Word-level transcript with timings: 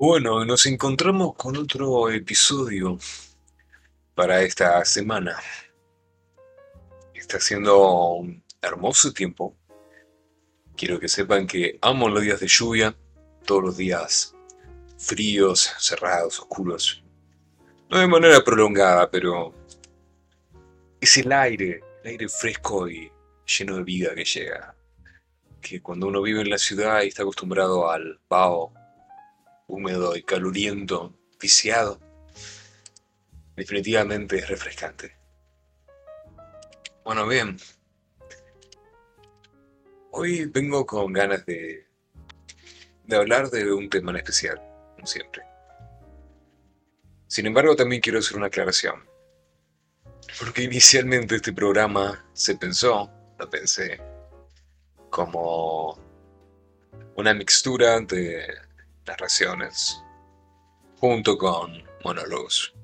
Bueno, 0.00 0.44
nos 0.44 0.64
encontramos 0.66 1.34
con 1.34 1.56
otro 1.56 2.08
episodio 2.08 3.00
para 4.14 4.42
esta 4.42 4.84
semana. 4.84 5.36
Está 7.12 7.40
siendo 7.40 8.12
un 8.12 8.40
hermoso 8.62 9.12
tiempo. 9.12 9.56
Quiero 10.76 11.00
que 11.00 11.08
sepan 11.08 11.48
que 11.48 11.80
amo 11.82 12.08
los 12.08 12.22
días 12.22 12.38
de 12.38 12.46
lluvia, 12.46 12.94
todos 13.44 13.64
los 13.64 13.76
días 13.76 14.36
fríos, 14.98 15.68
cerrados, 15.80 16.38
oscuros. 16.38 17.02
No 17.90 17.98
de 17.98 18.06
manera 18.06 18.44
prolongada, 18.44 19.10
pero 19.10 19.52
es 21.00 21.16
el 21.16 21.32
aire, 21.32 21.80
el 22.04 22.10
aire 22.10 22.28
fresco 22.28 22.88
y 22.88 23.10
lleno 23.58 23.78
de 23.78 23.82
vida 23.82 24.14
que 24.14 24.24
llega. 24.24 24.76
Que 25.60 25.82
cuando 25.82 26.06
uno 26.06 26.22
vive 26.22 26.42
en 26.42 26.50
la 26.50 26.58
ciudad 26.58 27.02
y 27.02 27.08
está 27.08 27.22
acostumbrado 27.22 27.90
al 27.90 28.20
vaho 28.28 28.77
húmedo 29.68 30.16
y 30.16 30.22
caluriento, 30.22 31.14
viciado, 31.40 32.00
definitivamente 33.54 34.38
es 34.38 34.48
refrescante. 34.48 35.16
Bueno, 37.04 37.26
bien. 37.28 37.56
Hoy 40.10 40.46
vengo 40.46 40.84
con 40.84 41.12
ganas 41.12 41.46
de, 41.46 41.86
de 43.04 43.16
hablar 43.16 43.50
de 43.50 43.70
un 43.72 43.88
tema 43.88 44.10
en 44.10 44.16
especial, 44.16 44.60
como 44.94 45.06
siempre. 45.06 45.42
Sin 47.28 47.46
embargo, 47.46 47.76
también 47.76 48.00
quiero 48.00 48.18
hacer 48.18 48.36
una 48.36 48.46
aclaración. 48.46 49.06
Porque 50.38 50.62
inicialmente 50.62 51.36
este 51.36 51.52
programa 51.52 52.26
se 52.32 52.56
pensó, 52.56 53.10
lo 53.38 53.50
pensé, 53.50 54.00
como 55.10 55.98
una 57.16 57.34
mixtura 57.34 58.00
de 58.00 58.67
narraciones 59.08 60.02
junto 60.98 61.36
con 61.36 61.82
monólogos. 62.04 62.74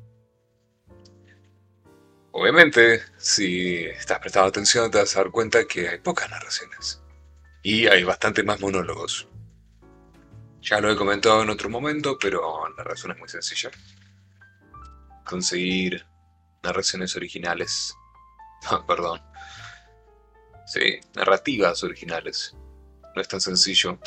Obviamente, 2.33 3.01
si 3.17 3.85
estás 3.85 4.19
prestando 4.19 4.49
atención 4.49 4.91
te 4.91 4.99
vas 4.99 5.15
a 5.15 5.21
dar 5.21 5.31
cuenta 5.31 5.67
que 5.67 5.89
hay 5.89 5.99
pocas 5.99 6.29
narraciones 6.31 7.01
y 7.63 7.87
hay 7.87 8.03
bastante 8.03 8.43
más 8.43 8.61
monólogos. 8.61 9.29
Ya 10.61 10.81
lo 10.81 10.91
he 10.91 10.97
comentado 10.97 11.43
en 11.43 11.51
otro 11.51 11.69
momento, 11.69 12.19
pero 12.19 12.69
la 12.77 12.85
razón 12.85 13.13
es 13.13 13.19
muy 13.19 13.29
sencilla. 13.29 13.71
Conseguir 15.25 16.07
narraciones 16.63 17.15
originales. 17.17 17.95
perdón. 18.87 19.23
Sí, 20.67 21.01
narrativas 21.15 21.85
originales. 21.85 22.57
No 23.15 23.21
es 23.21 23.29
tan 23.29 23.41
sencillo 23.41 23.99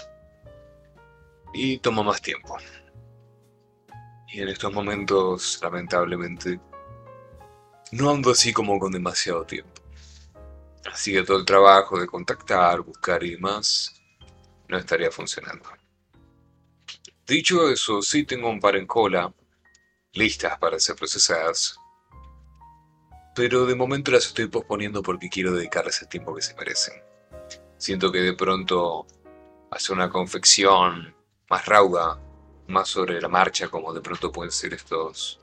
y 1.54 1.80
toma 1.80 2.04
más 2.04 2.22
tiempo. 2.22 2.58
Y 4.28 4.42
en 4.42 4.50
estos 4.50 4.74
momentos, 4.74 5.60
lamentablemente, 5.62 6.60
no 7.92 8.10
ando 8.10 8.32
así 8.32 8.54
como 8.54 8.78
con 8.80 8.92
demasiado 8.92 9.46
tiempo. 9.46 9.82
Así 10.92 11.14
que 11.14 11.24
todo 11.24 11.38
el 11.38 11.46
trabajo 11.46 12.00
de 12.00 12.08
contactar, 12.08 12.82
buscar 12.82 13.24
y 13.24 13.32
demás 13.32 14.02
no 14.68 14.78
estaría 14.78 15.12
funcionando. 15.12 15.70
Dicho 17.26 17.70
eso, 17.70 18.02
sí 18.02 18.24
tengo 18.24 18.50
un 18.50 18.60
par 18.60 18.76
en 18.76 18.88
cola, 18.88 19.34
listas 20.14 20.58
para 20.60 20.80
ser 20.80 20.96
procesadas. 20.96 21.78
Pero 23.36 23.66
de 23.66 23.76
momento 23.76 24.12
las 24.12 24.28
estoy 24.28 24.48
posponiendo 24.48 25.04
porque 25.04 25.30
quiero 25.30 25.54
dedicarles 25.54 26.02
el 26.02 26.08
tiempo 26.08 26.34
que 26.34 26.42
se 26.42 26.56
merecen. 26.56 26.96
Siento 27.78 28.12
que 28.12 28.20
de 28.20 28.34
pronto 28.34 29.06
hacer 29.72 29.96
una 29.96 30.10
confección 30.10 31.17
más 31.50 31.66
rauda, 31.66 32.20
más 32.68 32.90
sobre 32.90 33.22
la 33.22 33.28
marcha, 33.28 33.68
como 33.70 33.94
de 33.94 34.02
pronto 34.02 34.32
pueden 34.32 34.52
ser 34.52 34.74
estos, 34.74 35.40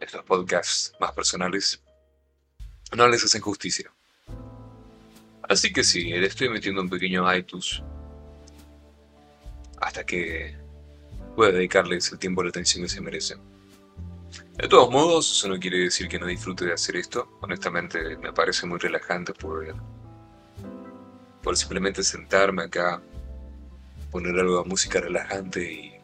estos 0.00 0.24
podcasts 0.24 0.92
más 1.00 1.12
personales, 1.12 1.82
no 2.96 3.06
les 3.06 3.24
hacen 3.24 3.40
justicia. 3.40 3.92
Así 5.42 5.72
que 5.72 5.84
sí, 5.84 6.04
le 6.04 6.26
estoy 6.26 6.48
metiendo 6.48 6.82
un 6.82 6.90
pequeño 6.90 7.32
iTunes 7.34 7.82
hasta 9.80 10.04
que 10.04 10.56
pueda 11.36 11.52
dedicarles 11.52 12.10
el 12.12 12.18
tiempo 12.18 12.42
y 12.42 12.46
la 12.46 12.50
atención 12.50 12.82
que 12.82 12.88
se 12.88 13.00
merecen. 13.00 13.40
De 14.56 14.66
todos 14.66 14.90
modos, 14.90 15.30
eso 15.30 15.48
no 15.48 15.58
quiere 15.58 15.78
decir 15.78 16.08
que 16.08 16.18
no 16.18 16.26
disfrute 16.26 16.66
de 16.66 16.72
hacer 16.72 16.96
esto. 16.96 17.38
Honestamente, 17.40 18.16
me 18.16 18.32
parece 18.32 18.66
muy 18.66 18.78
relajante 18.78 19.32
poder, 19.32 19.76
por 21.42 21.56
simplemente 21.56 22.02
sentarme 22.02 22.64
acá 22.64 23.00
poner 24.10 24.38
algo 24.38 24.62
de 24.62 24.68
música 24.68 25.00
relajante 25.00 25.72
y, 25.72 25.94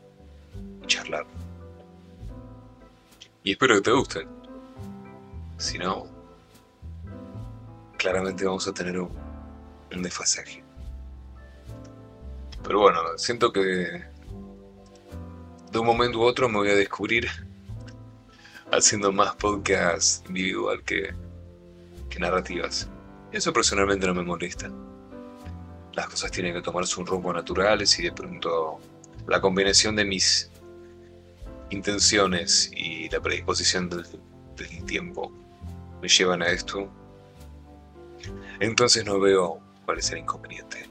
charlar. 0.86 1.26
Y 3.42 3.52
espero 3.52 3.76
que 3.76 3.80
te 3.80 3.92
guste. 3.92 4.26
Si 5.56 5.78
no, 5.78 6.06
claramente 7.96 8.44
vamos 8.44 8.68
a 8.68 8.72
tener 8.72 9.00
un, 9.00 9.10
un 9.94 10.02
desfasaje. 10.02 10.62
Pero 12.62 12.80
bueno, 12.80 13.00
siento 13.16 13.52
que 13.52 14.04
de 15.72 15.78
un 15.78 15.86
momento 15.86 16.18
u 16.18 16.22
otro 16.22 16.48
me 16.48 16.58
voy 16.58 16.70
a 16.70 16.74
descubrir 16.74 17.28
haciendo 18.72 19.12
más 19.12 19.34
podcast 19.36 20.26
individual 20.28 20.82
que, 20.82 21.14
que 22.10 22.18
narrativas. 22.18 22.88
Eso 23.32 23.52
personalmente 23.52 24.06
no 24.06 24.14
me 24.14 24.22
molesta 24.22 24.70
las 25.94 26.08
cosas 26.08 26.30
tienen 26.30 26.54
que 26.54 26.62
tomarse 26.62 26.98
un 27.00 27.06
rumbo 27.06 27.32
naturales 27.32 27.98
y 27.98 28.02
de 28.04 28.12
pronto 28.12 28.80
la 29.26 29.40
combinación 29.40 29.96
de 29.96 30.04
mis 30.04 30.50
intenciones 31.70 32.70
y 32.74 33.08
la 33.08 33.20
predisposición 33.20 33.88
del, 33.88 34.06
tiempo 34.86 35.32
me 36.00 36.08
llevan 36.08 36.42
a 36.42 36.46
esto, 36.46 36.88
entonces 38.60 39.04
no 39.04 39.18
veo 39.18 39.60
cuál 39.84 39.98
es 39.98 40.10
el 40.12 40.18
inconveniente. 40.18 40.88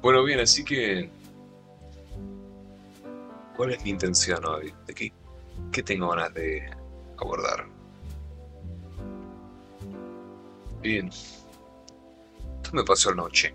Bueno, 0.00 0.24
bien, 0.24 0.40
así 0.40 0.64
que... 0.64 1.10
¿Cuál 3.56 3.72
es 3.72 3.84
mi 3.84 3.90
intención 3.90 4.44
hoy? 4.46 4.72
¿De 4.86 4.94
qué, 4.94 5.12
qué 5.72 5.82
tengo 5.82 6.08
ganas 6.08 6.32
de 6.32 6.70
abordar? 7.18 7.66
Bien 10.80 11.10
me 12.72 12.84
pasó 12.84 13.10
anoche. 13.10 13.54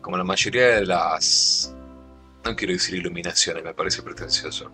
Como 0.00 0.16
la 0.16 0.24
mayoría 0.24 0.76
de 0.76 0.86
las... 0.86 1.74
No 2.44 2.54
quiero 2.54 2.72
decir 2.72 2.94
iluminaciones, 2.94 3.64
me 3.64 3.74
parece 3.74 4.02
pretencioso. 4.02 4.70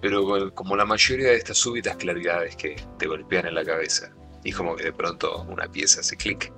Pero 0.00 0.54
como 0.54 0.74
la 0.74 0.84
mayoría 0.84 1.28
de 1.28 1.36
estas 1.36 1.58
súbitas 1.58 1.96
claridades 1.96 2.56
que 2.56 2.76
te 2.98 3.06
golpean 3.06 3.46
en 3.46 3.54
la 3.54 3.64
cabeza. 3.64 4.10
Y 4.42 4.52
como 4.52 4.74
que 4.74 4.84
de 4.84 4.92
pronto 4.92 5.42
una 5.42 5.70
pieza 5.70 6.00
hace 6.00 6.16
clic 6.16 6.52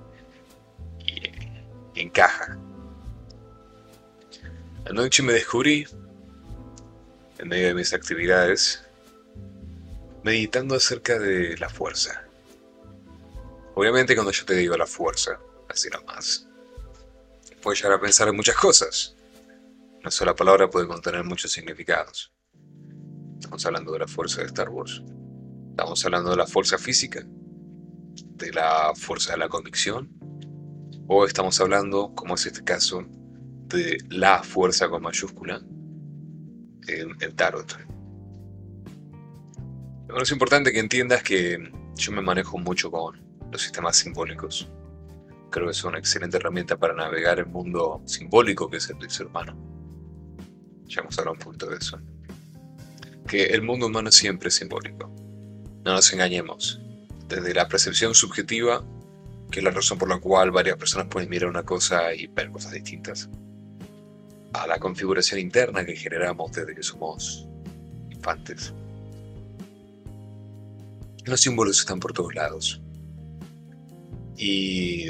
y, 0.99 1.29
y 1.93 2.01
encaja. 2.01 2.57
Anoche 4.89 5.21
me 5.21 5.33
descubrí, 5.33 5.85
en 7.39 7.47
medio 7.47 7.67
de 7.67 7.73
mis 7.73 7.93
actividades, 7.93 8.83
meditando 10.23 10.75
acerca 10.75 11.19
de 11.19 11.57
la 11.57 11.69
fuerza. 11.69 12.24
Obviamente 13.75 14.15
cuando 14.15 14.31
yo 14.31 14.45
te 14.45 14.55
digo 14.55 14.77
la 14.77 14.87
fuerza, 14.87 15.37
así 15.69 15.89
nomás, 15.89 16.47
puedes 17.61 17.81
llegar 17.81 17.97
a 17.97 18.01
pensar 18.01 18.29
en 18.29 18.35
muchas 18.37 18.55
cosas. 18.55 19.17
Una 19.99 20.09
sola 20.11 20.33
palabra 20.33 20.69
puede 20.69 20.87
contener 20.87 21.25
muchos 21.25 21.51
significados. 21.51 22.31
Estamos 23.37 23.65
hablando 23.65 23.91
de 23.91 23.99
la 23.99 24.07
fuerza 24.07 24.39
de 24.41 24.47
Star 24.47 24.69
Wars. 24.69 25.03
Estamos 25.71 26.05
hablando 26.05 26.29
de 26.29 26.37
la 26.37 26.47
fuerza 26.47 26.77
física, 26.77 27.21
de 27.25 28.53
la 28.53 28.93
fuerza 28.95 29.33
de 29.33 29.39
la 29.39 29.49
convicción, 29.49 30.09
o 31.07 31.25
estamos 31.25 31.59
hablando, 31.59 32.13
como 32.15 32.35
es 32.35 32.45
este 32.45 32.63
caso, 32.63 33.03
de 33.67 33.97
la 34.09 34.41
fuerza 34.41 34.87
con 34.87 35.01
mayúscula 35.01 35.61
en 36.87 37.17
el 37.19 37.35
tarot. 37.35 37.77
Bueno, 40.07 40.23
es 40.23 40.31
importante 40.31 40.71
que 40.71 40.79
entiendas 40.79 41.23
que 41.23 41.57
yo 41.95 42.11
me 42.13 42.21
manejo 42.21 42.57
mucho 42.57 42.89
con 42.89 43.24
los 43.55 43.61
sistemas 43.61 43.95
simbólicos. 43.95 44.67
Creo 45.49 45.67
que 45.67 45.71
es 45.71 45.83
una 45.85 45.97
excelente 45.97 46.35
herramienta 46.35 46.77
para 46.77 46.93
navegar 46.93 47.39
el 47.39 47.45
mundo 47.45 48.01
simbólico 48.05 48.69
que 48.69 48.77
es 48.77 48.89
el 48.89 48.99
del 48.99 49.09
ser 49.09 49.27
humano. 49.27 49.55
Ya 50.87 51.01
hemos 51.01 51.17
hablado 51.17 51.33
un 51.33 51.39
poquito 51.39 51.67
de 51.67 51.77
eso. 51.77 51.97
Que 53.25 53.45
el 53.45 53.61
mundo 53.61 53.87
humano 53.87 54.11
siempre 54.11 54.49
es 54.49 54.55
simbólico. 54.55 55.09
No 55.85 55.93
nos 55.93 56.11
engañemos. 56.11 56.81
Desde 57.29 57.53
la 57.53 57.67
percepción 57.69 58.13
subjetiva, 58.13 58.83
que 59.49 59.59
es 59.59 59.63
la 59.63 59.71
razón 59.71 59.97
por 59.97 60.09
la 60.09 60.19
cual 60.19 60.51
varias 60.51 60.75
personas 60.75 61.07
pueden 61.07 61.29
mirar 61.29 61.49
una 61.49 61.63
cosa 61.63 62.13
y 62.13 62.27
ver 62.27 62.51
cosas 62.51 62.73
distintas, 62.73 63.29
a 64.51 64.67
la 64.67 64.79
configuración 64.79 65.39
interna 65.39 65.85
que 65.85 65.95
generamos 65.95 66.51
desde 66.51 66.75
que 66.75 66.83
somos 66.83 67.47
infantes. 68.11 68.73
Los 71.23 71.39
símbolos 71.39 71.79
están 71.79 72.01
por 72.01 72.11
todos 72.11 72.35
lados. 72.35 72.81
Y 74.37 75.09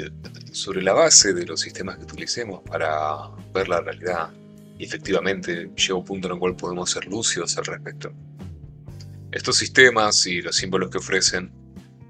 sobre 0.52 0.82
la 0.82 0.92
base 0.92 1.34
de 1.34 1.44
los 1.44 1.60
sistemas 1.60 1.96
que 1.96 2.04
utilicemos 2.04 2.62
para 2.62 3.30
ver 3.52 3.68
la 3.68 3.80
realidad. 3.80 4.30
Efectivamente 4.78 5.70
llega 5.74 5.94
un 5.94 6.04
punto 6.04 6.28
en 6.28 6.34
el 6.34 6.38
cual 6.38 6.56
podemos 6.56 6.90
ser 6.90 7.06
lúcidos 7.06 7.56
al 7.58 7.64
respecto. 7.64 8.12
Estos 9.32 9.56
sistemas 9.56 10.26
y 10.26 10.40
los 10.40 10.56
símbolos 10.56 10.90
que 10.90 10.98
ofrecen 10.98 11.50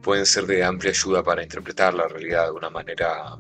pueden 0.02 0.26
ser 0.26 0.46
de 0.46 0.62
amplia 0.62 0.90
ayuda 0.90 1.22
para 1.22 1.42
interpretar 1.42 1.94
la 1.94 2.06
realidad 2.06 2.46
de 2.46 2.52
una 2.52 2.70
manera 2.70 3.36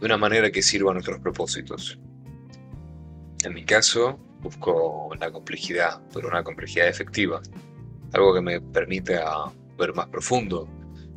de 0.00 0.06
una 0.06 0.16
manera 0.16 0.50
que 0.50 0.62
sirva 0.62 0.90
a 0.90 0.94
nuestros 0.94 1.20
propósitos. 1.20 1.98
En 3.44 3.54
mi 3.54 3.64
caso, 3.64 4.18
busco 4.40 5.10
la 5.20 5.30
complejidad, 5.30 6.00
pero 6.12 6.28
una 6.28 6.42
complejidad 6.42 6.88
efectiva, 6.88 7.40
algo 8.12 8.34
que 8.34 8.40
me 8.40 8.60
permita 8.60 9.52
ver 9.78 9.94
más 9.94 10.08
profundo, 10.08 10.68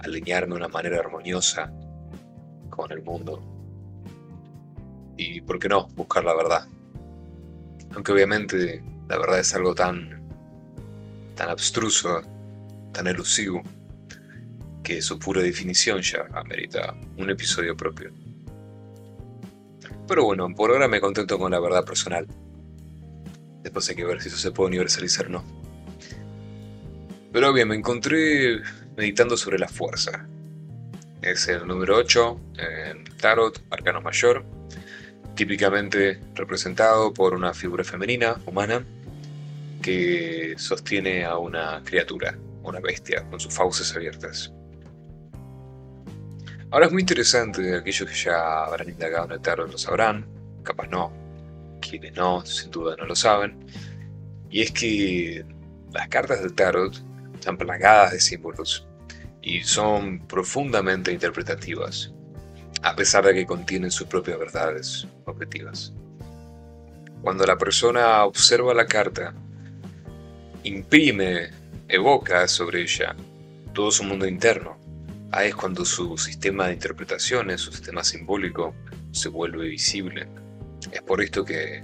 alinearme 0.03 0.55
de 0.55 0.61
una 0.61 0.67
manera 0.67 0.99
armoniosa 0.99 1.71
con 2.69 2.91
el 2.91 3.01
mundo. 3.01 3.41
Y, 5.17 5.41
¿por 5.41 5.59
qué 5.59 5.69
no?, 5.69 5.87
buscar 5.95 6.23
la 6.23 6.35
verdad. 6.35 6.67
Aunque 7.93 8.11
obviamente 8.11 8.83
la 9.07 9.17
verdad 9.17 9.39
es 9.39 9.53
algo 9.53 9.75
tan, 9.75 10.27
tan 11.35 11.49
abstruso, 11.49 12.21
tan 12.91 13.07
elusivo, 13.07 13.61
que 14.83 15.01
su 15.01 15.17
pura 15.17 15.41
definición 15.41 16.01
ya 16.01 16.25
amerita 16.33 16.95
un 17.17 17.29
episodio 17.29 17.75
propio. 17.77 18.11
Pero 20.07 20.25
bueno, 20.25 20.53
por 20.53 20.71
ahora 20.71 20.87
me 20.87 20.99
contento 20.99 21.37
con 21.39 21.51
la 21.51 21.59
verdad 21.59 21.85
personal. 21.85 22.27
Después 23.61 23.87
hay 23.89 23.95
que 23.95 24.03
ver 24.03 24.21
si 24.21 24.27
eso 24.27 24.37
se 24.37 24.51
puede 24.51 24.69
universalizar 24.69 25.27
o 25.27 25.29
no. 25.29 25.43
Pero 27.31 27.53
bien, 27.53 27.69
me 27.69 27.75
encontré 27.75 28.61
meditando 28.95 29.37
sobre 29.37 29.59
la 29.59 29.67
fuerza. 29.67 30.27
Es 31.21 31.47
el 31.47 31.65
número 31.67 31.95
8 31.97 32.39
en 32.57 33.03
Tarot, 33.17 33.61
Arcano 33.69 34.01
Mayor, 34.01 34.45
típicamente 35.35 36.19
representado 36.35 37.13
por 37.13 37.33
una 37.33 37.53
figura 37.53 37.83
femenina, 37.83 38.35
humana, 38.45 38.85
que 39.81 40.55
sostiene 40.57 41.25
a 41.25 41.37
una 41.37 41.81
criatura, 41.83 42.37
una 42.63 42.79
bestia, 42.79 43.23
con 43.29 43.39
sus 43.39 43.53
fauces 43.53 43.95
abiertas. 43.95 44.53
Ahora 46.71 46.87
es 46.87 46.91
muy 46.91 47.01
interesante, 47.01 47.75
aquellos 47.75 48.09
que 48.09 48.15
ya 48.15 48.63
habrán 48.63 48.89
indagado 48.89 49.25
en 49.25 49.31
el 49.33 49.41
tarot 49.41 49.71
lo 49.71 49.77
sabrán, 49.77 50.25
capaz 50.63 50.87
no, 50.87 51.11
quienes 51.81 52.15
no, 52.15 52.45
sin 52.45 52.71
duda 52.71 52.95
no 52.97 53.05
lo 53.05 53.15
saben, 53.15 53.65
y 54.49 54.61
es 54.61 54.71
que 54.71 55.45
las 55.91 56.07
cartas 56.07 56.41
del 56.41 56.53
tarot 56.53 56.99
están 57.43 57.57
plagadas 57.57 58.13
de 58.13 58.21
símbolos 58.21 58.87
y 59.41 59.63
son 59.63 60.25
profundamente 60.27 61.11
interpretativas, 61.11 62.13
a 62.81 62.95
pesar 62.95 63.25
de 63.25 63.33
que 63.33 63.45
contienen 63.45 63.91
sus 63.91 64.07
propias 64.07 64.39
verdades 64.39 65.05
objetivas. 65.25 65.93
Cuando 67.21 67.45
la 67.45 67.57
persona 67.57 68.23
observa 68.23 68.73
la 68.73 68.85
carta, 68.85 69.33
imprime, 70.63 71.49
evoca 71.89 72.47
sobre 72.47 72.81
ella 72.81 73.13
todo 73.73 73.91
su 73.91 74.03
mundo 74.03 74.25
interno, 74.25 74.81
Ahí 75.35 75.49
es 75.49 75.55
cuando 75.55 75.83
su 75.83 76.15
sistema 76.15 76.67
de 76.67 76.73
interpretaciones, 76.73 77.59
su 77.59 77.71
sistema 77.71 78.03
simbólico, 78.03 78.75
se 79.09 79.29
vuelve 79.29 79.67
visible. 79.67 80.27
Es 80.91 81.01
por 81.01 81.23
esto 81.23 81.43
que 81.43 81.83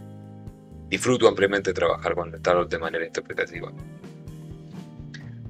disfruto 0.88 1.28
ampliamente 1.28 1.74
trabajar 1.74 2.14
con 2.14 2.32
el 2.32 2.40
tarot 2.44 2.70
de 2.70 2.78
manera 2.78 3.08
interpretativa. 3.08 3.74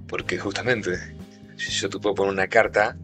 Porque 0.09 0.37
justamente, 0.37 1.15
yo 1.55 1.89
te 1.89 1.99
puedo 1.99 2.15
poner 2.15 2.33
una 2.33 2.47
carta 2.47 2.97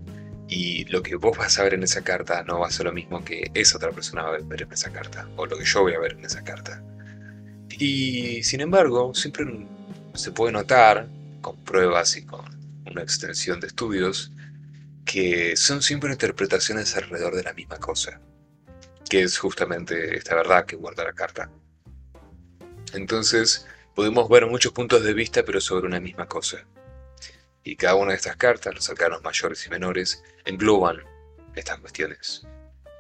y 0.47 0.85
lo 0.85 1.01
que 1.01 1.15
vos 1.15 1.37
vas 1.37 1.57
a 1.59 1.63
ver 1.63 1.75
en 1.75 1.83
esa 1.83 2.03
carta 2.03 2.43
no 2.43 2.59
va 2.59 2.67
a 2.67 2.71
ser 2.71 2.85
lo 2.85 2.91
mismo 2.91 3.23
que 3.23 3.49
esa 3.53 3.77
otra 3.77 3.91
persona 3.91 4.23
va 4.23 4.35
a 4.35 4.39
ver 4.39 4.63
en 4.63 4.71
esa 4.71 4.91
carta, 4.91 5.27
o 5.37 5.45
lo 5.45 5.57
que 5.57 5.65
yo 5.65 5.81
voy 5.81 5.93
a 5.93 5.99
ver 5.99 6.13
en 6.13 6.25
esa 6.25 6.43
carta. 6.43 6.83
Y 7.69 8.43
sin 8.43 8.61
embargo, 8.61 9.13
siempre 9.13 9.45
se 10.13 10.31
puede 10.31 10.51
notar, 10.51 11.07
con 11.41 11.57
pruebas 11.63 12.17
y 12.17 12.25
con 12.25 12.43
una 12.89 13.01
extensión 13.01 13.59
de 13.59 13.67
estudios, 13.67 14.31
que 15.05 15.55
son 15.55 15.81
siempre 15.81 16.11
interpretaciones 16.11 16.95
alrededor 16.95 17.35
de 17.35 17.43
la 17.43 17.53
misma 17.53 17.77
cosa, 17.77 18.19
que 19.09 19.21
es 19.21 19.37
justamente 19.37 20.17
esta 20.17 20.35
verdad 20.35 20.65
que 20.65 20.75
guarda 20.75 21.03
la 21.03 21.13
carta. 21.13 21.49
Entonces, 22.93 23.67
podemos 23.93 24.27
ver 24.29 24.47
muchos 24.47 24.71
puntos 24.71 25.03
de 25.03 25.13
vista, 25.13 25.43
pero 25.43 25.61
sobre 25.61 25.87
una 25.87 25.99
misma 25.99 26.27
cosa. 26.27 26.65
Y 27.67 27.75
cada 27.75 27.95
una 27.95 28.11
de 28.11 28.17
estas 28.17 28.37
cartas, 28.37 28.75
los 28.75 28.87
arcanos 28.91 29.23
mayores 29.23 29.65
y 29.65 29.69
menores, 29.71 30.23
engloban 30.45 31.03
estas 31.55 31.79
cuestiones 31.79 32.45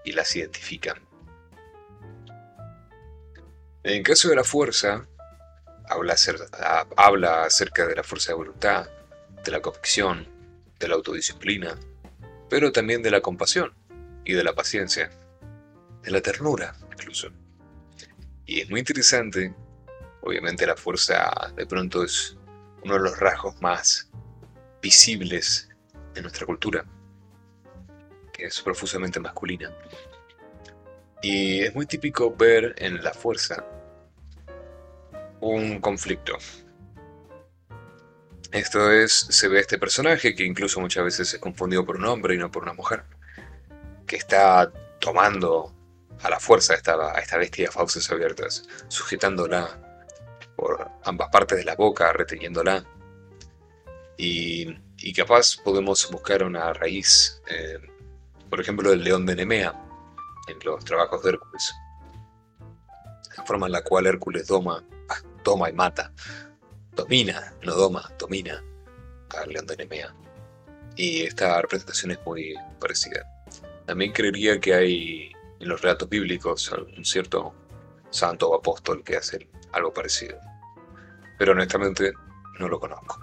y 0.03 0.11
las 0.11 0.35
identifican. 0.35 0.97
En 3.83 4.01
caso 4.01 4.27
de 4.27 4.35
la 4.35 4.43
fuerza, 4.43 5.07
habla, 5.87 6.15
habla 6.97 7.43
acerca 7.43 7.85
de 7.85 7.95
la 7.95 8.03
fuerza 8.03 8.31
de 8.31 8.37
voluntad, 8.37 8.89
de 9.43 9.51
la 9.51 9.61
convicción, 9.61 10.27
de 10.79 10.87
la 10.87 10.95
autodisciplina, 10.95 11.77
pero 12.49 12.71
también 12.71 13.03
de 13.03 13.11
la 13.11 13.21
compasión 13.21 13.71
y 14.25 14.33
de 14.33 14.43
la 14.43 14.55
paciencia, 14.55 15.11
de 16.01 16.09
la 16.09 16.21
ternura 16.21 16.75
incluso. 16.91 17.29
Y 18.47 18.61
es 18.61 18.69
muy 18.71 18.79
interesante, 18.79 19.53
obviamente 20.21 20.65
la 20.65 20.75
fuerza 20.75 21.53
de 21.55 21.67
pronto 21.67 22.03
es 22.03 22.35
uno 22.83 22.95
de 22.95 23.01
los 23.01 23.19
rasgos 23.19 23.61
más 23.61 24.09
visibles 24.85 25.67
en 26.13 26.21
nuestra 26.21 26.45
cultura, 26.45 26.85
que 28.31 28.45
es 28.45 28.61
profusamente 28.61 29.19
masculina. 29.19 29.75
Y 31.23 31.63
es 31.63 31.73
muy 31.73 31.87
típico 31.87 32.35
ver 32.35 32.75
en 32.77 33.03
la 33.03 33.11
fuerza 33.11 33.65
un 35.41 35.81
conflicto, 35.81 36.37
esto 38.51 38.91
es, 38.91 39.11
se 39.11 39.47
ve 39.47 39.59
este 39.59 39.79
personaje 39.79 40.35
que 40.35 40.43
incluso 40.45 40.79
muchas 40.79 41.03
veces 41.03 41.33
es 41.33 41.39
confundido 41.39 41.83
por 41.83 41.97
un 41.97 42.05
hombre 42.05 42.35
y 42.35 42.37
no 42.37 42.51
por 42.51 42.61
una 42.61 42.73
mujer, 42.73 43.03
que 44.05 44.17
está 44.17 44.71
tomando 44.99 45.75
a 46.21 46.29
la 46.29 46.39
fuerza 46.39 46.75
esta, 46.75 46.93
a 46.93 47.19
esta 47.19 47.39
de 47.39 47.67
fauces 47.71 48.09
abiertas, 48.11 48.67
sujetándola 48.87 50.07
por 50.55 50.89
ambas 51.03 51.29
partes 51.31 51.57
de 51.57 51.65
la 51.65 51.75
boca, 51.75 52.13
reteniéndola. 52.13 52.85
Y, 54.17 54.75
capaz 55.13 55.57
podemos 55.63 56.09
buscar 56.11 56.43
una 56.43 56.73
raíz, 56.73 57.41
eh, 57.49 57.79
por 58.49 58.59
ejemplo, 58.59 58.89
del 58.89 59.03
león 59.03 59.25
de 59.25 59.35
Nemea, 59.35 59.73
en 60.47 60.57
los 60.63 60.83
trabajos 60.83 61.23
de 61.23 61.31
Hércules. 61.31 61.73
La 63.37 63.43
forma 63.45 63.67
en 63.67 63.73
la 63.73 63.83
cual 63.83 64.07
Hércules 64.07 64.47
toma, 64.47 64.83
toma 65.43 65.69
y 65.69 65.73
mata 65.73 66.11
domina, 66.95 67.53
no 67.63 67.75
doma, 67.75 68.09
domina 68.17 68.63
a 69.37 69.45
León 69.45 69.67
de 69.67 69.75
Nemea. 69.77 70.15
Y 70.95 71.23
esta 71.23 71.61
representación 71.61 72.11
es 72.11 72.19
muy 72.25 72.55
parecida. 72.79 73.25
También 73.85 74.13
creería 74.13 74.59
que 74.59 74.73
hay 74.73 75.31
en 75.59 75.67
los 75.67 75.81
relatos 75.81 76.09
bíblicos 76.09 76.71
un 76.71 77.03
cierto 77.03 77.53
santo 78.09 78.49
o 78.49 78.55
apóstol 78.55 79.03
que 79.03 79.17
hace 79.17 79.49
algo 79.73 79.93
parecido. 79.93 80.39
Pero 81.37 81.51
honestamente 81.51 82.13
no 82.59 82.69
lo 82.69 82.79
conozco. 82.79 83.19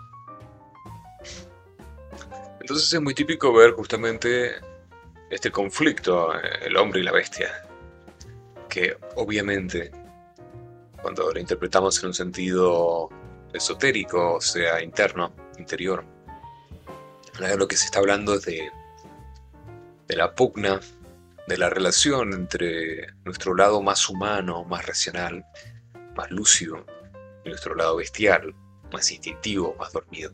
Entonces 2.62 2.92
es 2.92 3.00
muy 3.00 3.12
típico 3.12 3.52
ver 3.52 3.72
justamente 3.72 4.52
este 5.28 5.50
conflicto, 5.50 6.32
eh, 6.32 6.38
el 6.66 6.76
hombre 6.76 7.00
y 7.00 7.02
la 7.02 7.10
bestia, 7.10 7.50
que 8.68 8.96
obviamente 9.16 9.90
cuando 11.02 11.32
lo 11.32 11.40
interpretamos 11.40 12.00
en 12.00 12.06
un 12.06 12.14
sentido 12.14 13.08
esotérico, 13.52 14.34
o 14.34 14.40
sea, 14.40 14.80
interno, 14.80 15.32
interior. 15.58 16.04
Lo 17.58 17.66
que 17.66 17.76
se 17.76 17.86
está 17.86 17.98
hablando 17.98 18.34
es 18.34 18.44
de, 18.44 18.70
de 20.06 20.16
la 20.16 20.32
pugna, 20.32 20.78
de 21.48 21.58
la 21.58 21.68
relación 21.68 22.32
entre 22.32 23.08
nuestro 23.24 23.56
lado 23.56 23.82
más 23.82 24.08
humano, 24.08 24.62
más 24.62 24.86
racional, 24.86 25.44
más 26.14 26.30
lúcido, 26.30 26.86
y 27.44 27.48
nuestro 27.48 27.74
lado 27.74 27.96
bestial, 27.96 28.54
más 28.92 29.10
instintivo, 29.10 29.74
más 29.80 29.92
dormido. 29.92 30.32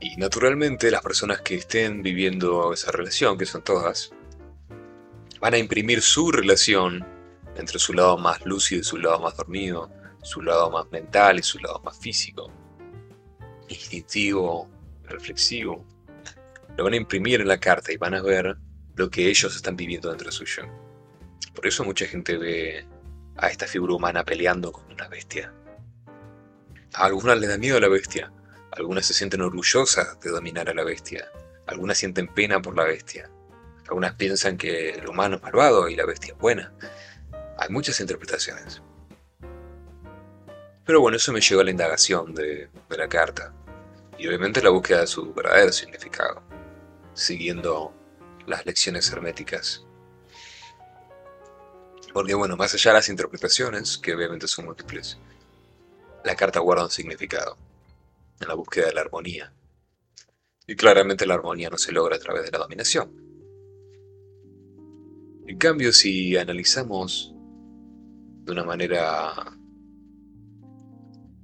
Y 0.00 0.16
naturalmente 0.16 0.90
las 0.90 1.02
personas 1.02 1.42
que 1.42 1.56
estén 1.56 2.02
viviendo 2.02 2.72
esa 2.72 2.90
relación, 2.90 3.36
que 3.36 3.44
son 3.44 3.62
todas, 3.62 4.10
van 5.40 5.54
a 5.54 5.58
imprimir 5.58 6.00
su 6.00 6.32
relación 6.32 7.06
entre 7.56 7.78
su 7.78 7.92
lado 7.92 8.16
más 8.16 8.44
lúcido 8.46 8.80
y 8.80 8.84
su 8.84 8.96
lado 8.96 9.20
más 9.20 9.36
dormido, 9.36 9.90
su 10.22 10.40
lado 10.40 10.70
más 10.70 10.90
mental 10.90 11.38
y 11.38 11.42
su 11.42 11.58
lado 11.58 11.80
más 11.84 11.98
físico, 11.98 12.50
instintivo, 13.68 14.70
reflexivo. 15.04 15.84
Lo 16.78 16.84
van 16.84 16.94
a 16.94 16.96
imprimir 16.96 17.42
en 17.42 17.48
la 17.48 17.60
carta 17.60 17.92
y 17.92 17.98
van 17.98 18.14
a 18.14 18.22
ver 18.22 18.56
lo 18.96 19.10
que 19.10 19.28
ellos 19.28 19.54
están 19.54 19.76
viviendo 19.76 20.08
dentro 20.08 20.32
suyo. 20.32 20.62
Por 21.54 21.66
eso 21.66 21.84
mucha 21.84 22.06
gente 22.06 22.38
ve 22.38 22.86
a 23.36 23.48
esta 23.48 23.66
figura 23.66 23.94
humana 23.94 24.24
peleando 24.24 24.72
con 24.72 24.90
una 24.90 25.08
bestia. 25.08 25.52
A 26.94 27.04
algunas 27.04 27.38
les 27.38 27.50
da 27.50 27.58
miedo 27.58 27.78
la 27.80 27.88
bestia, 27.88 28.32
algunas 28.72 29.06
se 29.06 29.14
sienten 29.14 29.40
orgullosas 29.40 30.20
de 30.20 30.30
dominar 30.30 30.68
a 30.68 30.74
la 30.74 30.84
bestia, 30.84 31.30
Algunas 31.66 31.98
sienten 31.98 32.26
pena 32.26 32.60
por 32.60 32.76
la 32.76 32.84
bestia. 32.84 33.30
Algunas 33.88 34.14
piensan 34.14 34.56
que 34.56 34.90
el 34.90 35.08
humano 35.08 35.36
es 35.36 35.42
malvado 35.42 35.88
y 35.88 35.94
la 35.94 36.04
bestia 36.04 36.32
es 36.32 36.38
buena. 36.38 36.72
Hay 37.58 37.68
muchas 37.68 38.00
interpretaciones. 38.00 38.82
Pero 40.84 41.00
bueno, 41.00 41.16
eso 41.16 41.32
me 41.32 41.40
llevó 41.40 41.60
a 41.60 41.64
la 41.64 41.70
indagación 41.70 42.34
de, 42.34 42.70
de 42.88 42.96
la 42.96 43.08
carta. 43.08 43.52
Y 44.18 44.26
obviamente 44.26 44.62
la 44.62 44.70
búsqueda 44.70 45.02
de 45.02 45.06
su 45.06 45.32
verdadero 45.32 45.72
significado, 45.72 46.42
siguiendo 47.14 47.94
las 48.46 48.66
lecciones 48.66 49.08
herméticas. 49.12 49.84
Porque 52.12 52.34
bueno, 52.34 52.56
más 52.56 52.74
allá 52.74 52.90
de 52.90 52.98
las 52.98 53.08
interpretaciones, 53.08 53.96
que 53.96 54.14
obviamente 54.14 54.48
son 54.48 54.64
múltiples, 54.64 55.18
la 56.24 56.34
carta 56.34 56.58
guarda 56.58 56.84
un 56.84 56.90
significado 56.90 57.56
en 58.40 58.48
la 58.48 58.54
búsqueda 58.54 58.86
de 58.86 58.94
la 58.94 59.02
armonía. 59.02 59.52
Y 60.66 60.76
claramente 60.76 61.26
la 61.26 61.34
armonía 61.34 61.70
no 61.70 61.78
se 61.78 61.92
logra 61.92 62.16
a 62.16 62.20
través 62.20 62.44
de 62.44 62.50
la 62.50 62.58
dominación. 62.58 63.10
En 65.46 65.58
cambio, 65.58 65.92
si 65.92 66.36
analizamos 66.36 67.34
de 68.44 68.52
una 68.52 68.64
manera 68.64 69.34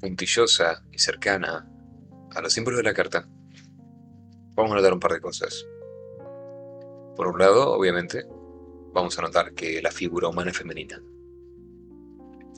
puntillosa 0.01 0.85
y 0.93 0.99
cercana 0.99 1.69
a 2.35 2.41
los 2.41 2.53
símbolos 2.53 2.79
de 2.79 2.85
la 2.85 2.95
carta, 2.95 3.29
vamos 4.55 4.73
a 4.73 4.77
notar 4.77 4.93
un 4.93 5.01
par 5.01 5.13
de 5.13 5.21
cosas. 5.21 5.67
Por 7.17 7.29
un 7.29 7.39
lado, 7.39 7.73
obviamente, 7.73 8.27
vamos 8.93 9.19
a 9.19 9.23
notar 9.23 9.55
que 9.55 9.83
la 9.83 9.91
figura 9.91 10.29
humana 10.29 10.51
es 10.51 10.59
femenina. 10.59 11.03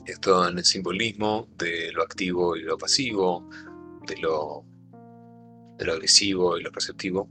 Esto 0.05 0.47
en 0.47 0.57
el 0.57 0.65
simbolismo 0.65 1.47
de 1.57 1.91
lo 1.93 2.03
activo 2.03 2.55
y 2.55 2.61
lo 2.61 2.77
pasivo, 2.77 3.49
de 4.05 4.17
lo, 4.17 4.65
de 5.77 5.85
lo 5.85 5.93
agresivo 5.93 6.57
y 6.57 6.63
lo 6.63 6.71
perceptivo, 6.71 7.29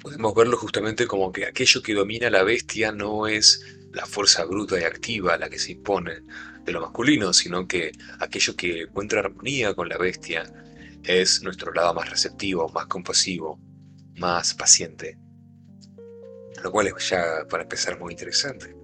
podemos 0.00 0.34
verlo 0.34 0.56
justamente 0.56 1.06
como 1.06 1.32
que 1.32 1.46
aquello 1.46 1.82
que 1.82 1.94
domina 1.94 2.30
la 2.30 2.42
bestia 2.42 2.92
no 2.92 3.26
es 3.26 3.64
la 3.92 4.06
fuerza 4.06 4.44
bruta 4.44 4.80
y 4.80 4.84
activa 4.84 5.36
la 5.36 5.50
que 5.50 5.58
se 5.58 5.72
impone 5.72 6.22
de 6.64 6.72
lo 6.72 6.80
masculino, 6.80 7.32
sino 7.32 7.66
que 7.66 7.92
aquello 8.18 8.54
que 8.56 8.82
encuentra 8.82 9.20
armonía 9.20 9.74
con 9.74 9.88
la 9.88 9.98
bestia 9.98 10.44
es 11.02 11.42
nuestro 11.42 11.72
lado 11.72 11.94
más 11.94 12.10
receptivo, 12.10 12.68
más 12.70 12.86
compasivo, 12.86 13.60
más 14.16 14.54
paciente. 14.54 15.18
Lo 16.62 16.70
cual 16.70 16.88
es 16.88 17.10
ya 17.10 17.46
para 17.48 17.62
empezar 17.62 17.98
muy 17.98 18.12
interesante, 18.12 18.76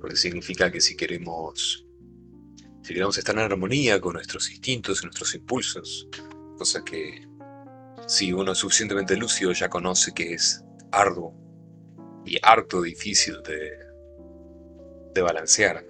porque 0.00 0.16
significa 0.16 0.70
que 0.70 0.80
si 0.80 0.96
queremos, 0.96 1.86
si 2.82 2.94
queremos 2.94 3.18
estar 3.18 3.34
en 3.36 3.42
armonía 3.42 4.00
con 4.00 4.14
nuestros 4.14 4.50
instintos 4.50 5.02
y 5.02 5.06
nuestros 5.06 5.34
impulsos, 5.34 6.08
cosa 6.56 6.84
que 6.84 7.26
si 8.06 8.32
uno 8.32 8.52
es 8.52 8.58
suficientemente 8.58 9.16
lúcido 9.16 9.52
ya 9.52 9.68
conoce 9.68 10.12
que 10.12 10.34
es 10.34 10.64
arduo 10.92 11.34
y 12.24 12.38
harto 12.42 12.82
difícil 12.82 13.42
de, 13.42 13.72
de 15.14 15.22
balancear. 15.22 15.84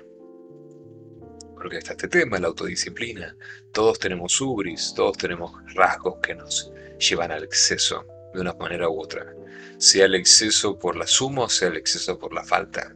Porque 1.54 1.78
está 1.78 1.92
este 1.92 2.08
tema, 2.08 2.38
la 2.38 2.48
autodisciplina. 2.48 3.36
Todos 3.72 3.98
tenemos 3.98 4.40
ubris, 4.40 4.92
todos 4.94 5.18
tenemos 5.18 5.52
rasgos 5.74 6.18
que 6.22 6.34
nos 6.34 6.72
llevan 6.98 7.32
al 7.32 7.44
exceso 7.44 8.04
de 8.32 8.40
una 8.40 8.54
manera 8.54 8.88
u 8.88 9.00
otra 9.00 9.34
sea 9.78 10.06
el 10.06 10.16
exceso 10.16 10.78
por 10.78 10.96
la 10.96 11.06
suma 11.06 11.44
o 11.44 11.48
sea 11.48 11.68
el 11.68 11.76
exceso 11.76 12.18
por 12.18 12.34
la 12.34 12.44
falta. 12.44 12.94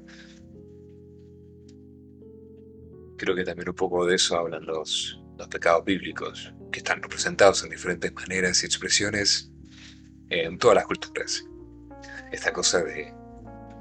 Creo 3.23 3.37
que 3.37 3.45
también 3.45 3.69
un 3.69 3.76
poco 3.76 4.05
de 4.05 4.17
eso 4.17 4.37
hablan 4.37 4.67
los, 4.67 5.17
los 5.38 5.47
pecados 5.47 5.85
bíblicos, 5.85 6.52
que 6.73 6.81
están 6.81 7.00
representados 7.00 7.62
en 7.62 7.71
diferentes 7.71 8.12
maneras 8.12 8.61
y 8.61 8.67
expresiones 8.67 9.52
en 10.29 10.59
todas 10.59 10.75
las 10.75 10.87
culturas. 10.87 11.45
Esta 12.33 12.52
cosa 12.52 12.83
de 12.83 13.14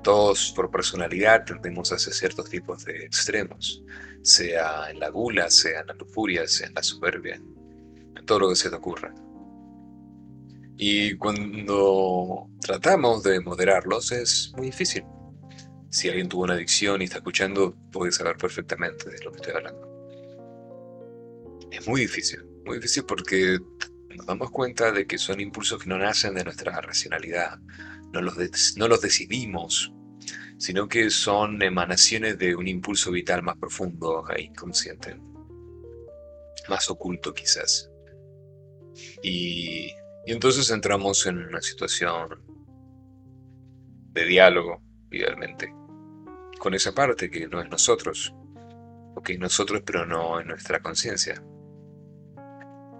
todos 0.03 0.53
por 0.55 0.69
personalidad 0.69 1.43
tendemos 1.43 1.91
a 1.91 1.95
hacer 1.95 2.13
ciertos 2.13 2.51
tipos 2.51 2.85
de 2.85 3.03
extremos, 3.03 3.83
sea 4.21 4.91
en 4.91 4.99
la 4.99 5.09
gula, 5.09 5.49
sea 5.49 5.79
en 5.79 5.87
la 5.87 5.95
lujuria, 5.95 6.47
sea 6.47 6.67
en 6.67 6.75
la 6.75 6.83
soberbia, 6.83 7.37
en 7.37 8.25
todo 8.27 8.41
lo 8.41 8.49
que 8.49 8.55
se 8.55 8.69
te 8.69 8.75
ocurra. 8.75 9.11
Y 10.77 11.17
cuando 11.17 12.47
tratamos 12.59 13.23
de 13.23 13.39
moderarlos 13.39 14.11
es 14.11 14.53
muy 14.55 14.67
difícil. 14.67 15.03
Si 15.91 16.09
alguien 16.09 16.29
tuvo 16.29 16.43
una 16.43 16.53
adicción 16.53 17.01
y 17.01 17.05
está 17.05 17.17
escuchando, 17.17 17.75
puede 17.91 18.11
saber 18.11 18.37
perfectamente 18.37 19.09
de 19.09 19.23
lo 19.23 19.31
que 19.31 19.37
estoy 19.37 19.53
hablando. 19.53 19.87
Es 21.71 21.87
muy 21.87 22.01
difícil, 22.01 22.43
muy 22.65 22.77
difícil 22.77 23.03
porque 23.05 23.59
nos 24.15 24.25
damos 24.25 24.49
cuenta 24.51 24.91
de 24.91 25.05
que 25.05 25.17
son 25.17 25.39
impulsos 25.39 25.83
que 25.83 25.89
no 25.89 25.97
nacen 25.97 26.33
de 26.33 26.43
nuestra 26.43 26.79
racionalidad, 26.81 27.59
no 28.11 28.21
los, 28.21 28.35
no 28.77 28.87
los 28.87 29.01
decidimos, 29.01 29.93
sino 30.57 30.87
que 30.87 31.09
son 31.09 31.61
emanaciones 31.61 32.37
de 32.37 32.55
un 32.55 32.67
impulso 32.67 33.11
vital 33.11 33.43
más 33.43 33.57
profundo 33.57 34.23
e 34.35 34.41
inconsciente, 34.43 35.19
más 36.67 36.89
oculto 36.89 37.33
quizás. 37.33 37.89
Y 39.21 39.91
y 40.25 40.33
entonces 40.33 40.69
entramos 40.69 41.25
en 41.25 41.39
una 41.39 41.61
situación 41.61 42.43
de 44.13 44.25
diálogo, 44.25 44.81
idealmente, 45.11 45.73
con 46.61 46.75
esa 46.75 46.93
parte 46.93 47.31
que 47.31 47.47
no 47.47 47.59
es 47.59 47.67
nosotros, 47.69 48.35
o 49.15 49.21
que 49.23 49.33
es 49.33 49.39
nosotros 49.39 49.81
pero 49.83 50.05
no 50.05 50.39
en 50.39 50.47
nuestra 50.47 50.79
conciencia, 50.79 51.43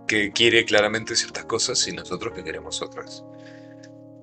que 0.07 0.31
quiere 0.31 0.65
claramente 0.65 1.15
ciertas 1.15 1.45
cosas 1.45 1.87
y 1.87 1.91
nosotros 1.91 2.33
que 2.33 2.43
queremos 2.43 2.81
otras. 2.81 3.23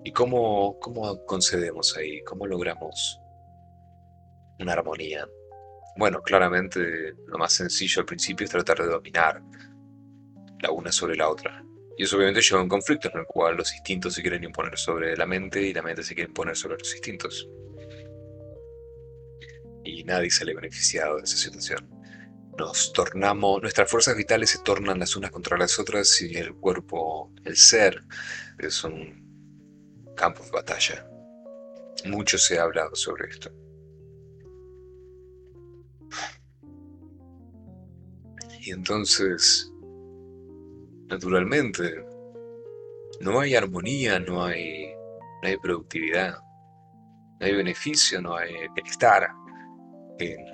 ¿Y 0.03 0.11
cómo, 0.11 0.81
cómo 0.81 1.25
concedemos 1.25 1.97
ahí? 1.97 2.21
¿Cómo 2.25 2.49
logramos 2.49 3.21
una 4.59 4.73
armonía? 4.73 5.29
Bueno, 5.97 6.21
claramente 6.21 7.15
lo 7.29 7.39
más 7.39 7.53
sencillo 7.53 8.01
al 8.01 8.07
principio 8.07 8.45
es 8.45 8.51
tratar 8.51 8.79
de 8.79 8.87
dominar 8.87 9.41
la 10.63 10.73
una 10.73 10.91
sobre 10.91 11.15
la 11.15 11.29
otra. 11.29 11.65
Y 11.97 12.03
eso 12.03 12.17
obviamente 12.17 12.43
lleva 12.43 12.59
a 12.59 12.65
un 12.65 12.69
conflicto 12.69 13.09
en 13.15 13.21
el 13.21 13.27
cual 13.27 13.57
los 13.57 13.73
instintos 13.73 14.15
se 14.15 14.21
quieren 14.21 14.43
imponer 14.43 14.77
sobre 14.77 15.17
la 15.17 15.27
mente 15.27 15.63
y 15.63 15.73
la 15.73 15.83
mente 15.83 16.03
se 16.03 16.17
quiere 16.17 16.29
imponer 16.29 16.57
sobre 16.57 16.77
los 16.77 16.93
instintos. 16.93 17.49
Y 19.89 20.05
nadie 20.05 20.31
sale 20.31 20.55
beneficiado 20.55 21.17
de 21.17 21.23
esa 21.23 21.37
situación. 21.37 21.89
Nos 22.59 22.93
tornamos, 22.93 23.63
nuestras 23.63 23.91
fuerzas 23.91 24.17
vitales 24.17 24.51
se 24.51 24.59
tornan 24.59 24.99
las 24.99 25.17
unas 25.17 25.31
contra 25.31 25.57
las 25.57 25.79
otras 25.79 26.21
y 26.21 26.37
el 26.37 26.55
cuerpo, 26.55 27.33
el 27.45 27.57
ser, 27.57 28.05
es 28.59 28.85
un 28.85 30.13
campo 30.17 30.45
de 30.45 30.51
batalla. 30.51 31.09
Mucho 32.05 32.37
se 32.37 32.59
ha 32.59 32.65
hablado 32.65 32.95
sobre 32.95 33.29
esto. 33.29 33.51
Y 38.61 38.73
entonces 38.73 39.73
naturalmente. 41.09 42.05
No 43.21 43.41
hay 43.41 43.57
armonía, 43.57 44.21
no 44.21 44.45
hay, 44.45 44.93
no 45.43 45.49
hay 45.49 45.57
productividad, 45.57 46.39
no 47.41 47.47
hay 47.47 47.55
beneficio, 47.55 48.21
no 48.21 48.37
hay 48.37 48.55
bienestar 48.75 49.29
en, 50.19 50.47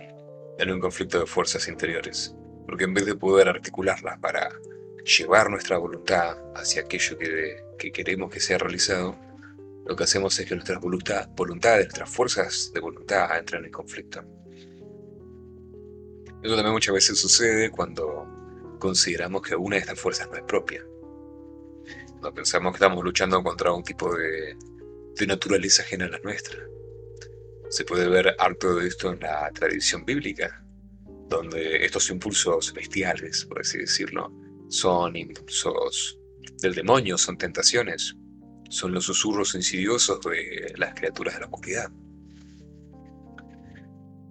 en 0.59 0.71
un 0.71 0.80
conflicto 0.80 1.21
de 1.21 1.26
fuerzas 1.26 1.68
interiores. 1.68 2.35
Porque 2.66 2.85
en 2.85 2.94
vez 2.94 3.06
de 3.06 3.14
poder 3.14 3.49
articularlas 3.49 4.18
para 4.18 4.50
llevar 5.04 5.50
nuestra 5.50 5.78
voluntad 5.78 6.37
hacia 6.54 6.83
aquello 6.83 7.18
que, 7.18 7.56
que, 7.78 7.92
queremos 7.92 8.33
que 8.33 8.40
sea 8.40 8.59
realizado, 8.59 9.16
lo 9.87 9.94
que 9.94 10.04
hacemos 10.04 10.38
es 10.38 10.47
que 10.47 10.54
nuestras 10.54 10.80
voluntad, 10.80 11.28
voluntades, 11.37 11.87
nuestras 11.87 12.11
fuerzas 12.11 12.71
de 12.73 12.80
voluntad 12.80 13.37
entran 13.38 13.64
en 13.64 13.71
conflicto. 13.71 14.23
Eso 16.42 16.56
también 16.56 16.73
muchas 16.73 16.94
veces 16.94 17.18
sucede 17.18 17.71
cuando 17.71 18.26
consideramos 18.78 19.42
que 19.42 19.56
una 19.56 19.76
de 19.76 19.80
estas 19.80 20.00
fuerzas 20.00 20.28
no 20.30 20.37
es 20.37 20.42
propia. 20.44 20.85
Cuando 22.09 22.35
pensamos 22.35 22.73
que 22.73 22.76
estamos 22.76 23.04
luchando 23.04 23.42
contra 23.42 23.73
un 23.73 23.83
tipo 23.83 24.14
de, 24.14 24.56
de 25.16 25.26
naturaleza 25.26 25.83
ajena 25.83 26.06
a 26.06 26.09
la 26.09 26.18
nuestra. 26.21 26.59
Se 27.75 27.85
puede 27.85 28.09
ver 28.09 28.37
harto 28.38 28.76
de 28.76 28.87
esto 28.87 29.12
en 29.12 29.19
la 29.19 29.50
tradición 29.50 30.04
bíblica, 30.04 30.64
donde 31.28 31.85
estos 31.85 32.09
impulsos 32.09 32.73
bestiales, 32.73 33.45
por 33.47 33.59
así 33.59 33.78
decirlo, 33.78 34.33
son 34.69 35.16
impulsos 35.16 36.16
del 36.62 36.76
demonio, 36.76 37.19
son 37.19 37.37
tentaciones, 37.37 38.14
son 38.71 38.95
los 38.95 39.07
susurros 39.07 39.57
insidiosos 39.57 40.21
de 40.21 40.73
las 40.76 40.95
criaturas 40.95 41.35
de 41.35 41.40
la 41.40 41.47
oscuridad. 41.47 41.90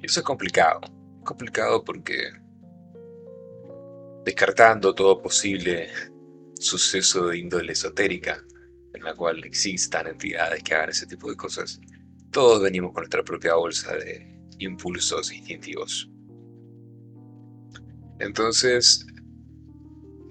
Y 0.01 0.05
eso 0.05 0.21
es 0.21 0.25
complicado, 0.25 0.79
complicado 1.25 1.83
porque 1.83 2.31
descartando 4.23 4.95
todo 4.95 5.21
posible 5.21 5.89
suceso 6.57 7.27
de 7.27 7.39
índole 7.39 7.73
esotérica, 7.73 8.41
en 8.93 9.03
la 9.03 9.13
cual 9.13 9.43
existan 9.43 10.07
entidades 10.07 10.63
que 10.63 10.75
hagan 10.75 10.91
ese 10.91 11.07
tipo 11.07 11.29
de 11.29 11.35
cosas, 11.35 11.81
todos 12.33 12.63
venimos 12.63 12.91
con 12.91 13.01
nuestra 13.03 13.23
propia 13.23 13.53
bolsa 13.53 13.95
de 13.95 14.27
impulsos 14.57 15.31
instintivos. 15.31 16.09
Entonces, 18.19 19.05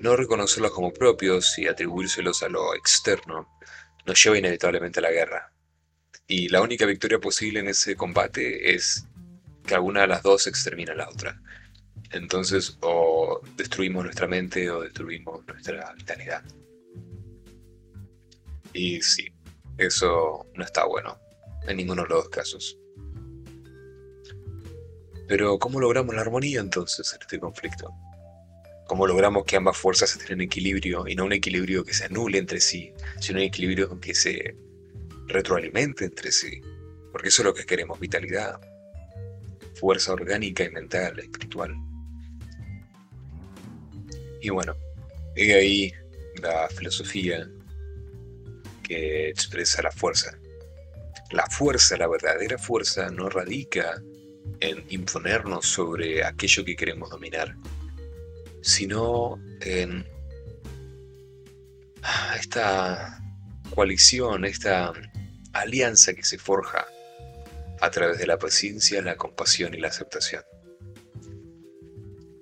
no 0.00 0.16
reconocerlos 0.16 0.73
como 0.73 0.92
propios 0.92 1.56
y 1.59 1.68
atribuírselos 1.68 2.42
a 2.42 2.49
lo 2.49 2.75
externo 2.75 3.49
nos 4.04 4.23
lleva 4.23 4.37
inevitablemente 4.37 4.99
a 4.99 5.02
la 5.02 5.12
guerra. 5.12 5.52
Y 6.26 6.49
la 6.49 6.61
única 6.61 6.87
victoria 6.87 7.21
posible 7.21 7.61
en 7.61 7.68
ese 7.68 7.94
combate 7.94 8.75
es 8.75 9.06
que 9.64 9.76
alguna 9.76 10.00
de 10.00 10.09
las 10.09 10.25
dos 10.25 10.49
extermina 10.49 10.92
a 10.92 10.97
la 10.97 11.09
otra. 11.09 11.40
Entonces, 12.11 12.78
o 12.80 13.40
destruimos 13.56 14.04
nuestra 14.04 14.26
mente 14.26 14.68
o 14.71 14.80
destruimos 14.80 15.47
nuestra 15.47 15.92
vitalidad. 15.94 16.42
Y 18.73 19.00
sí, 19.02 19.32
eso 19.78 20.47
no 20.54 20.64
está 20.64 20.85
bueno 20.85 21.22
en 21.66 21.76
ninguno 21.76 22.02
de 22.02 22.09
los 22.09 22.25
dos 22.25 22.28
casos. 22.28 22.78
Pero 25.28 25.59
¿cómo 25.59 25.81
logramos 25.81 26.14
la 26.14 26.21
armonía 26.21 26.61
entonces 26.61 27.12
en 27.14 27.23
este 27.23 27.38
conflicto? 27.38 27.90
¿Cómo 28.87 29.07
logramos 29.07 29.45
que 29.45 29.57
ambas 29.57 29.76
fuerzas 29.76 30.12
estén 30.12 30.35
en 30.35 30.40
equilibrio 30.42 31.07
y 31.07 31.14
no 31.14 31.25
un 31.25 31.33
equilibrio 31.33 31.85
que 31.85 31.95
se 31.95 32.04
anule 32.04 32.38
entre 32.38 32.61
sí, 32.61 32.92
sino 33.21 33.38
un 33.38 33.45
equilibrio 33.45 33.99
que 34.00 34.14
se 34.14 34.57
retroalimente 35.28 36.04
entre 36.04 36.33
sí? 36.33 36.61
Porque 37.11 37.28
eso 37.28 37.42
es 37.42 37.47
lo 37.47 37.54
que 37.54 37.64
queremos, 37.64 37.99
vitalidad, 37.99 38.61
fuerza 39.75 40.12
orgánica 40.12 40.64
y 40.64 40.71
mental, 40.71 41.19
espiritual. 41.19 41.75
Y 44.40 44.50
bueno, 44.50 44.75
he 45.37 45.54
ahí 45.54 45.92
la 46.42 46.69
filosofía 46.69 47.49
que 48.83 49.28
expresa 49.28 49.83
la 49.83 49.90
fuerza. 49.90 50.37
La 51.33 51.47
fuerza, 51.47 51.97
la 51.97 52.07
verdadera 52.07 52.59
fuerza, 52.59 53.09
no 53.11 53.29
radica 53.29 54.03
en 54.61 54.85
imponernos 54.91 55.67
sobre 55.67 56.25
aquello 56.25 56.65
que 56.65 56.77
queremos 56.77 57.11
dominar, 57.11 57.57
sino 58.61 59.43
en 59.61 60.07
esta 62.39 63.19
coalición, 63.75 64.45
esta 64.45 64.93
alianza 65.53 66.12
que 66.15 66.23
se 66.23 66.39
forja 66.39 66.87
a 67.81 67.91
través 67.91 68.19
de 68.19 68.27
la 68.27 68.39
paciencia, 68.39 69.03
la 69.03 69.17
compasión 69.17 69.75
y 69.75 69.79
la 69.79 69.89
aceptación. 69.89 70.43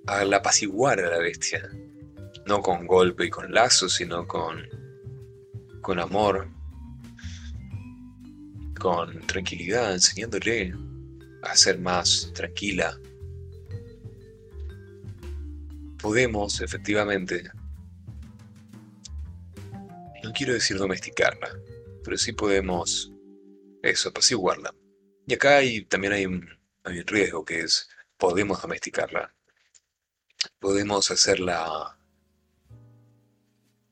Al 0.07 0.35
apaciguar 0.35 1.01
a 1.01 1.11
la 1.11 1.19
bestia, 1.19 1.71
no 2.47 2.61
con 2.61 2.87
golpe 2.87 3.27
y 3.27 3.31
con 3.31 3.53
lazo, 3.53 3.89
sino 3.89 4.27
con, 4.27 4.69
con 5.81 6.01
amor, 6.01 6.49
con 8.81 9.21
tranquilidad, 9.27 9.93
enseñándole 9.93 10.75
a 11.43 11.57
ser 11.57 11.79
más 11.79 12.33
tranquila, 12.35 12.99
podemos 16.01 16.61
efectivamente, 16.61 17.45
no 20.25 20.33
quiero 20.33 20.55
decir 20.55 20.79
domesticarla, 20.79 21.51
pero 22.03 22.17
sí 22.17 22.33
podemos, 22.33 23.13
eso, 23.83 24.09
apaciguarla. 24.09 24.75
Y 25.27 25.35
acá 25.35 25.61
también 25.89 26.15
hay 26.15 26.27
un, 26.27 26.49
hay 26.85 26.99
un 26.99 27.07
riesgo 27.07 27.45
que 27.45 27.61
es, 27.61 27.89
podemos 28.17 28.63
domesticarla, 28.63 29.33
podemos 30.59 31.11
hacerla 31.11 31.99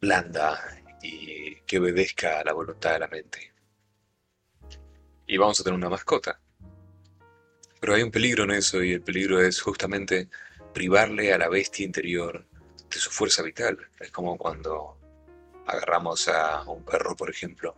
blanda 0.01 0.83
y 1.03 1.57
que 1.67 1.79
obedezca 1.79 2.41
a 2.41 2.45
la 2.45 2.53
voluntad 2.55 2.95
de 2.95 2.99
la 3.01 3.09
mente. 3.09 3.58
Y 5.29 5.37
vamos 5.37 5.61
a 5.61 5.65
tener 5.65 5.79
una 5.79 5.91
mascota. 5.91 6.41
Pero 7.81 7.95
hay 7.95 8.03
un 8.03 8.11
peligro 8.11 8.45
en 8.45 8.51
eso 8.51 8.83
y 8.83 8.93
el 8.93 9.03
peligro 9.03 9.41
es 9.41 9.61
justamente 9.61 10.29
privarle 10.75 11.33
a 11.33 11.39
la 11.39 11.49
bestia 11.49 11.87
interior 11.87 12.45
de 12.91 12.99
su 12.99 13.11
fuerza 13.11 13.43
vital. 13.43 13.79
Es 14.01 14.11
como 14.11 14.37
cuando 14.37 14.99
agarramos 15.67 16.27
a 16.29 16.63
un 16.63 16.83
perro, 16.83 17.15
por 17.15 17.31
ejemplo, 17.31 17.77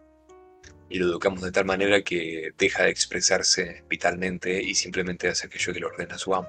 y 0.89 0.99
lo 0.99 1.07
educamos 1.07 1.43
de 1.43 1.53
tal 1.53 1.65
manera 1.65 2.03
que 2.03 2.53
deja 2.57 2.85
de 2.85 2.91
expresarse 2.91 3.85
vitalmente 3.89 4.63
y 4.63 4.75
simplemente 4.75 5.29
hace 5.29 5.47
aquello 5.47 5.73
que 5.73 5.81
le 5.81 5.87
ordena 5.87 6.19
su 6.19 6.35
amo. 6.35 6.49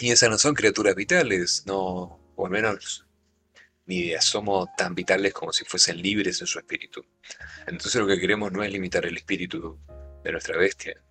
Y 0.00 0.10
esas 0.10 0.30
no 0.30 0.38
son 0.38 0.54
criaturas 0.54 0.94
vitales, 0.94 1.64
no, 1.66 2.20
o 2.36 2.46
al 2.46 2.52
menos 2.52 3.07
ni 3.88 4.12
somos 4.20 4.68
tan 4.76 4.94
vitales 4.94 5.32
como 5.32 5.50
si 5.52 5.64
fuesen 5.64 6.00
libres 6.00 6.40
en 6.42 6.46
su 6.46 6.58
espíritu. 6.58 7.04
Entonces 7.66 7.94
lo 7.94 8.06
que 8.06 8.20
queremos 8.20 8.52
no 8.52 8.62
es 8.62 8.70
limitar 8.70 9.06
el 9.06 9.16
espíritu 9.16 9.80
de 10.22 10.30
nuestra 10.30 10.58
bestia, 10.58 11.02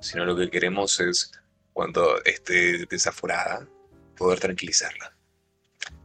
sino 0.00 0.24
lo 0.24 0.36
que 0.36 0.48
queremos 0.48 1.00
es, 1.00 1.32
cuando 1.72 2.22
esté 2.24 2.86
desaforada, 2.86 3.68
poder 4.16 4.38
tranquilizarla. 4.38 5.16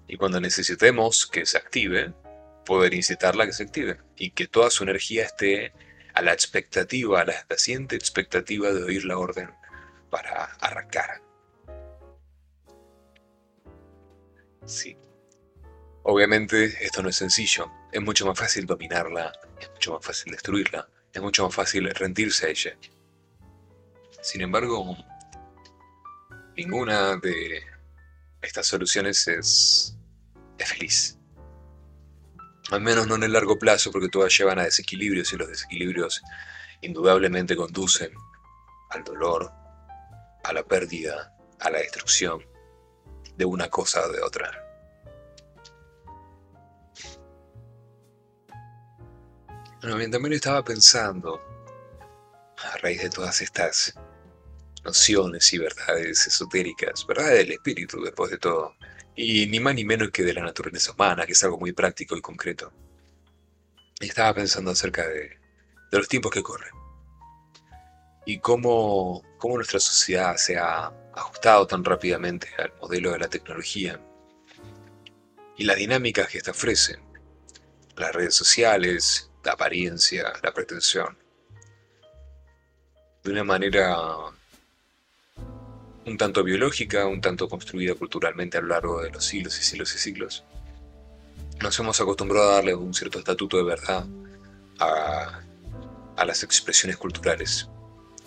Y 0.07 0.17
cuando 0.17 0.41
necesitemos 0.41 1.27
que 1.27 1.45
se 1.45 1.57
active, 1.57 2.13
poder 2.65 2.95
incitarla 2.95 3.43
a 3.43 3.47
que 3.47 3.53
se 3.53 3.63
active 3.63 3.99
y 4.17 4.31
que 4.31 4.47
toda 4.47 4.71
su 4.71 4.83
energía 4.83 5.25
esté 5.25 5.71
a 6.15 6.23
la 6.23 6.33
expectativa, 6.33 7.21
a 7.21 7.25
la 7.25 7.45
paciente 7.47 7.95
expectativa 7.95 8.73
de 8.73 8.83
oír 8.83 9.05
la 9.05 9.19
orden 9.19 9.51
para 10.09 10.45
arrancar. 10.59 11.21
Sí. 14.65 14.97
Obviamente 16.03 16.83
esto 16.83 17.03
no 17.03 17.09
es 17.09 17.15
sencillo, 17.15 17.71
es 17.91 18.01
mucho 18.01 18.25
más 18.25 18.37
fácil 18.37 18.65
dominarla, 18.65 19.31
es 19.59 19.69
mucho 19.69 19.93
más 19.93 20.05
fácil 20.05 20.31
destruirla, 20.31 20.87
es 21.13 21.21
mucho 21.21 21.45
más 21.45 21.53
fácil 21.53 21.89
rendirse 21.93 22.47
a 22.47 22.49
ella. 22.49 22.77
Sin 24.21 24.41
embargo, 24.41 24.97
ninguna 26.57 27.17
de 27.17 27.63
estas 28.41 28.67
soluciones 28.67 29.27
es, 29.27 29.97
feliz. 30.57 31.17
Al 32.69 32.81
menos 32.81 33.07
no 33.07 33.15
en 33.15 33.23
el 33.23 33.33
largo 33.33 33.57
plazo, 33.57 33.91
porque 33.91 34.09
todas 34.09 34.35
llevan 34.37 34.59
a 34.59 34.63
desequilibrios 34.63 35.33
y 35.33 35.37
los 35.37 35.47
desequilibrios 35.47 36.21
indudablemente 36.81 37.55
conducen 37.55 38.13
al 38.91 39.03
dolor, 39.03 39.51
a 40.43 40.53
la 40.53 40.63
pérdida, 40.63 41.35
a 41.59 41.69
la 41.71 41.79
destrucción 41.79 42.45
de 43.35 43.45
una 43.45 43.69
cosa 43.69 44.05
o 44.05 44.11
de 44.11 44.21
otra. 44.21 44.70
Bueno, 49.81 49.97
también 50.11 50.33
estaba 50.33 50.63
pensando, 50.63 51.41
a 52.57 52.77
raíz 52.77 53.01
de 53.01 53.09
todas 53.09 53.41
estas 53.41 53.95
nociones 54.83 55.51
y 55.53 55.57
verdades 55.57 56.27
esotéricas, 56.27 57.07
verdades 57.07 57.39
del 57.39 57.53
espíritu 57.53 57.99
después 58.03 58.29
de 58.29 58.37
todo, 58.37 58.75
y 59.15 59.47
ni 59.47 59.59
más 59.59 59.73
ni 59.73 59.83
menos 59.83 60.11
que 60.11 60.21
de 60.21 60.35
la 60.35 60.43
naturaleza 60.43 60.91
humana, 60.91 61.25
que 61.25 61.31
es 61.31 61.43
algo 61.43 61.57
muy 61.57 61.73
práctico 61.73 62.15
y 62.15 62.21
concreto. 62.21 62.71
Estaba 63.99 64.35
pensando 64.35 64.69
acerca 64.69 65.07
de, 65.07 65.39
los 65.91 66.07
tiempos 66.07 66.31
que 66.31 66.43
corren. 66.43 66.73
Y 68.27 68.37
cómo, 68.37 69.23
cómo 69.39 69.55
nuestra 69.55 69.79
sociedad 69.79 70.37
se 70.37 70.59
ha 70.59 70.93
ajustado 71.15 71.65
tan 71.65 71.83
rápidamente 71.83 72.49
al 72.59 72.71
modelo 72.79 73.13
de 73.13 73.19
la 73.19 73.29
tecnología. 73.29 73.99
Y 75.57 75.63
las 75.63 75.77
dinámicas 75.77 76.27
que 76.27 76.37
esta 76.37 76.51
ofrece, 76.51 76.99
las 77.97 78.13
redes 78.13 78.35
sociales, 78.35 79.30
la 79.43 79.53
apariencia, 79.53 80.33
la 80.43 80.53
pretensión, 80.53 81.17
de 83.23 83.31
una 83.31 83.43
manera 83.43 83.95
un 86.05 86.17
tanto 86.17 86.43
biológica, 86.43 87.05
un 87.05 87.21
tanto 87.21 87.47
construida 87.47 87.95
culturalmente 87.95 88.57
a 88.57 88.61
lo 88.61 88.67
largo 88.67 89.01
de 89.01 89.11
los 89.11 89.23
siglos 89.23 89.59
y 89.59 89.63
siglos 89.63 89.95
y 89.95 89.99
siglos. 89.99 90.43
Nos 91.61 91.77
hemos 91.79 92.01
acostumbrado 92.01 92.49
a 92.49 92.55
darle 92.55 92.73
un 92.73 92.93
cierto 92.93 93.19
estatuto 93.19 93.57
de 93.57 93.63
verdad 93.63 94.05
a, 94.79 95.41
las 96.25 96.43
expresiones 96.43 96.97
culturales, 96.97 97.67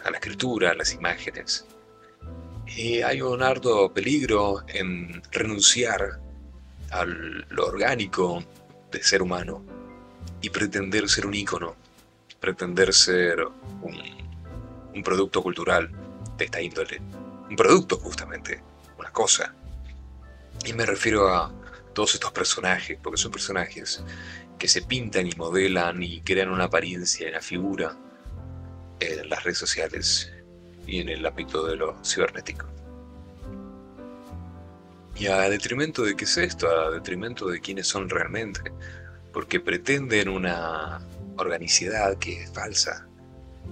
a 0.05 0.11
la 0.11 0.18
escritura, 0.18 0.70
a 0.70 0.74
las 0.74 0.92
imágenes. 0.92 1.64
Y 2.66 3.03
hay 3.03 3.22
un 3.22 3.42
arduo 3.42 3.92
peligro 3.92 4.64
en 4.68 5.22
renunciar 5.31 6.20
a 6.90 7.05
lo 7.05 7.66
orgánico 7.66 8.44
del 8.90 9.03
ser 9.03 9.22
humano 9.22 9.64
y 10.44 10.50
pretender 10.50 11.09
ser 11.09 11.26
un 11.26 11.35
ícono, 11.35 11.74
pretender 12.38 12.92
ser 12.92 13.46
un, 13.83 13.98
un 14.94 15.02
producto 15.02 15.42
cultural 15.42 15.90
de 16.37 16.44
esta 16.44 16.61
índole 16.61 17.00
un 17.48 17.57
producto 17.57 17.98
justamente, 17.98 18.62
una 18.98 19.11
cosa. 19.11 19.54
Y 20.64 20.72
me 20.72 20.87
refiero 20.87 21.33
a 21.33 21.52
todos 21.92 22.14
estos 22.14 22.33
personajes, 22.33 22.98
porque 23.02 23.18
son 23.18 23.30
personajes 23.30 24.02
que 24.59 24.68
se 24.68 24.83
pintan 24.83 25.26
y 25.26 25.33
modelan 25.37 26.02
y 26.02 26.20
crean 26.22 26.50
una 26.50 26.64
apariencia, 26.64 27.28
una 27.28 27.40
figura 27.40 27.96
en 29.00 29.28
las 29.28 29.44
redes 29.44 29.59
sociales 29.59 30.33
y 30.87 31.00
en 31.00 31.09
el 31.09 31.24
ámbito 31.24 31.66
de 31.66 31.76
lo 31.76 31.96
cibernético. 32.04 32.66
Y 35.16 35.26
a 35.26 35.48
detrimento 35.48 36.02
de 36.02 36.16
qué 36.16 36.24
es 36.24 36.37
esto, 36.37 36.68
a 36.68 36.90
detrimento 36.90 37.46
de 37.46 37.61
quiénes 37.61 37.87
son 37.87 38.09
realmente, 38.11 38.72
porque 39.35 39.59
pretenden 39.59 40.29
una 40.29 41.01
organicidad 41.37 42.16
que 42.18 42.44
es 42.44 42.53
falsa. 42.53 43.07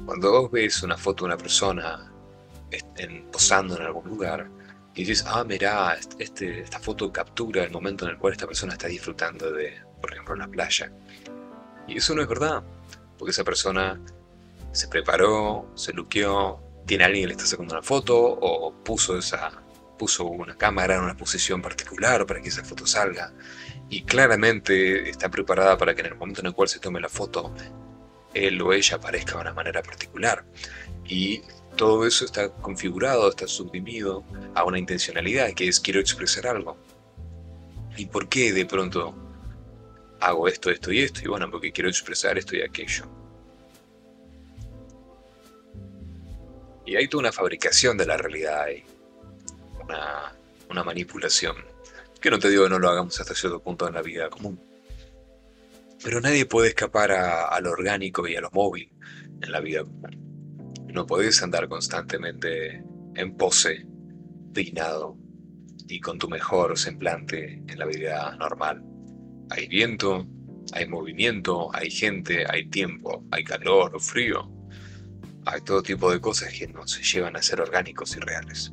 Cuando 0.04 0.32
vos 0.32 0.50
ves 0.50 0.82
una 0.82 0.96
foto 0.98 1.24
de 1.24 1.28
una 1.28 1.38
persona 1.38 2.12
posando 3.30 3.76
en 3.76 3.82
algún 3.82 4.08
lugar 4.08 4.50
y 4.94 5.04
dices, 5.04 5.24
ah, 5.26 5.44
mira, 5.44 5.96
este, 6.18 6.60
esta 6.60 6.80
foto 6.80 7.12
captura 7.12 7.62
el 7.62 7.70
momento 7.70 8.04
en 8.04 8.12
el 8.12 8.18
cual 8.18 8.32
esta 8.32 8.46
persona 8.46 8.72
está 8.72 8.88
disfrutando 8.88 9.52
de, 9.52 9.80
por 10.00 10.12
ejemplo, 10.12 10.34
una 10.34 10.48
playa. 10.48 10.92
Y 11.86 11.98
eso 11.98 12.14
no 12.14 12.22
es 12.22 12.28
verdad, 12.28 12.62
porque 13.16 13.30
esa 13.30 13.44
persona 13.44 14.00
se 14.72 14.88
preparó, 14.88 15.70
se 15.74 15.92
luqueó, 15.92 16.60
tiene 16.86 17.04
alguien 17.04 17.22
que 17.22 17.28
le 17.28 17.32
está 17.34 17.46
sacando 17.46 17.74
una 17.74 17.82
foto 17.82 18.18
o 18.18 18.72
puso 18.82 19.16
esa 19.16 19.62
puso 19.98 20.24
una 20.24 20.56
cámara 20.56 20.96
en 20.96 21.02
una 21.02 21.16
posición 21.16 21.62
particular 21.62 22.26
para 22.26 22.40
que 22.40 22.48
esa 22.48 22.64
foto 22.64 22.86
salga 22.86 23.32
y 23.88 24.02
claramente 24.02 25.08
está 25.08 25.30
preparada 25.30 25.76
para 25.76 25.94
que 25.94 26.00
en 26.00 26.08
el 26.08 26.14
momento 26.16 26.40
en 26.40 26.48
el 26.48 26.54
cual 26.54 26.68
se 26.68 26.78
tome 26.78 27.00
la 27.00 27.08
foto 27.08 27.54
él 28.34 28.60
o 28.62 28.72
ella 28.72 28.96
aparezca 28.96 29.34
de 29.34 29.40
una 29.42 29.52
manera 29.52 29.82
particular 29.82 30.44
y 31.04 31.42
todo 31.76 32.06
eso 32.06 32.24
está 32.24 32.50
configurado, 32.50 33.28
está 33.28 33.46
suprimido 33.46 34.24
a 34.54 34.64
una 34.64 34.78
intencionalidad 34.78 35.52
que 35.52 35.68
es 35.68 35.80
quiero 35.80 36.00
expresar 36.00 36.46
algo. 36.46 36.76
¿Y 37.96 38.06
por 38.06 38.28
qué 38.28 38.52
de 38.52 38.66
pronto 38.66 39.14
hago 40.20 40.48
esto, 40.48 40.70
esto 40.70 40.92
y 40.92 41.00
esto? 41.00 41.20
Y 41.24 41.28
bueno, 41.28 41.50
porque 41.50 41.72
quiero 41.72 41.88
expresar 41.88 42.38
esto 42.38 42.56
y 42.56 42.62
aquello. 42.62 43.04
Y 46.84 46.96
hay 46.96 47.08
toda 47.08 47.22
una 47.22 47.32
fabricación 47.32 47.96
de 47.96 48.06
la 48.06 48.16
realidad 48.16 48.62
ahí. 48.62 48.84
Una, 49.82 50.84
manipulación. 50.84 51.56
Que 52.20 52.30
no 52.30 52.38
te 52.38 52.48
digo 52.48 52.68
no 52.68 52.78
lo 52.78 52.88
hagamos 52.88 53.20
hasta 53.20 53.34
cierto 53.34 53.62
punto 53.62 53.86
en 53.86 53.94
la 53.94 54.02
vida 54.02 54.30
común. 54.30 54.60
Pero 56.02 56.20
nadie 56.20 56.46
puede 56.46 56.68
escapar 56.68 57.12
a, 57.12 57.60
lo 57.60 57.70
orgánico 57.70 58.26
y 58.26 58.36
a 58.36 58.40
lo 58.40 58.50
móvil 58.50 58.90
en 59.40 59.52
la 59.52 59.60
vida 59.60 59.84
común. 59.84 60.80
No 60.92 61.06
podés 61.06 61.42
andar 61.42 61.68
constantemente 61.68 62.82
en 63.14 63.36
pose, 63.36 63.86
dignado 64.50 65.16
y 65.88 66.00
con 66.00 66.18
tu 66.18 66.28
mejor 66.28 66.78
semblante 66.78 67.62
en 67.66 67.78
la 67.78 67.86
vida 67.86 68.34
normal. 68.36 68.82
Hay 69.50 69.68
viento, 69.68 70.26
hay 70.72 70.86
movimiento, 70.86 71.74
hay 71.74 71.90
gente, 71.90 72.44
hay 72.48 72.68
tiempo, 72.68 73.24
hay 73.30 73.44
calor 73.44 73.94
o 73.94 74.00
frío. 74.00 74.50
Hay 75.44 75.60
todo 75.62 75.82
tipo 75.82 76.10
de 76.10 76.20
cosas 76.20 76.52
que 76.52 76.68
nos 76.68 77.00
llevan 77.12 77.36
a 77.36 77.42
ser 77.42 77.60
orgánicos 77.60 78.16
y 78.16 78.20
reales. 78.20 78.72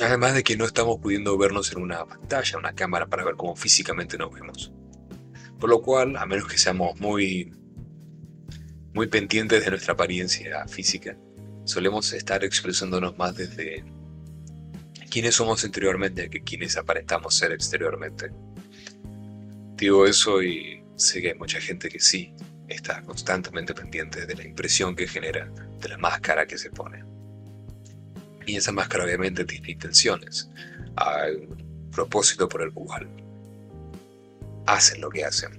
Además 0.00 0.34
de 0.34 0.42
que 0.42 0.56
no 0.56 0.64
estamos 0.64 0.98
pudiendo 1.00 1.36
vernos 1.36 1.72
en 1.72 1.82
una 1.82 2.04
pantalla, 2.06 2.58
una 2.58 2.74
cámara 2.74 3.06
para 3.06 3.24
ver 3.24 3.36
cómo 3.36 3.54
físicamente 3.56 4.16
nos 4.16 4.32
vemos. 4.32 4.72
Por 5.60 5.68
lo 5.70 5.82
cual, 5.82 6.16
a 6.16 6.26
menos 6.26 6.48
que 6.48 6.58
seamos 6.58 6.98
muy 6.98 7.52
muy 8.94 9.06
pendientes 9.06 9.64
de 9.64 9.70
nuestra 9.70 9.94
apariencia 9.94 10.66
física, 10.68 11.16
solemos 11.64 12.12
estar 12.12 12.44
expresándonos 12.44 13.16
más 13.16 13.36
desde 13.36 13.84
quiénes 15.10 15.34
somos 15.34 15.64
interiormente 15.64 16.28
que 16.28 16.42
quienes 16.42 16.76
aparentamos 16.76 17.34
ser 17.34 17.52
exteriormente. 17.52 18.30
Digo 19.76 20.06
eso 20.06 20.42
y 20.42 20.84
sé 20.96 21.22
que 21.22 21.28
hay 21.28 21.38
mucha 21.38 21.60
gente 21.60 21.88
que 21.88 22.00
sí 22.00 22.34
está 22.68 23.02
constantemente 23.02 23.74
pendiente 23.74 24.26
de 24.26 24.34
la 24.34 24.44
impresión 24.44 24.94
que 24.94 25.06
genera, 25.06 25.50
de 25.80 25.88
la 25.88 25.98
máscara 25.98 26.46
que 26.46 26.58
se 26.58 26.70
pone. 26.70 27.11
Y 28.46 28.56
esa 28.56 28.72
máscara 28.72 29.04
obviamente 29.04 29.44
tiene 29.44 29.72
intenciones, 29.72 30.50
un 31.48 31.90
propósito 31.90 32.48
por 32.48 32.62
el 32.62 32.72
cual 32.72 33.08
hacen 34.66 35.00
lo 35.00 35.10
que 35.10 35.24
hacen. 35.24 35.58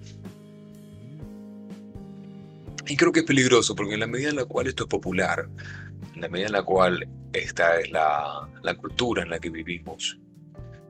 Y 2.85 2.97
creo 2.97 3.11
que 3.11 3.21
es 3.21 3.25
peligroso 3.25 3.75
porque 3.75 3.93
en 3.93 4.01
la 4.01 4.07
medida 4.07 4.29
en 4.29 4.35
la 4.35 4.45
cual 4.45 4.67
esto 4.67 4.83
es 4.83 4.89
popular, 4.89 5.47
en 6.13 6.21
la 6.21 6.27
medida 6.27 6.47
en 6.47 6.53
la 6.53 6.63
cual 6.63 7.07
esta 7.31 7.79
es 7.79 7.91
la, 7.91 8.47
la 8.61 8.75
cultura 8.75 9.23
en 9.23 9.29
la 9.29 9.39
que 9.39 9.49
vivimos, 9.49 10.19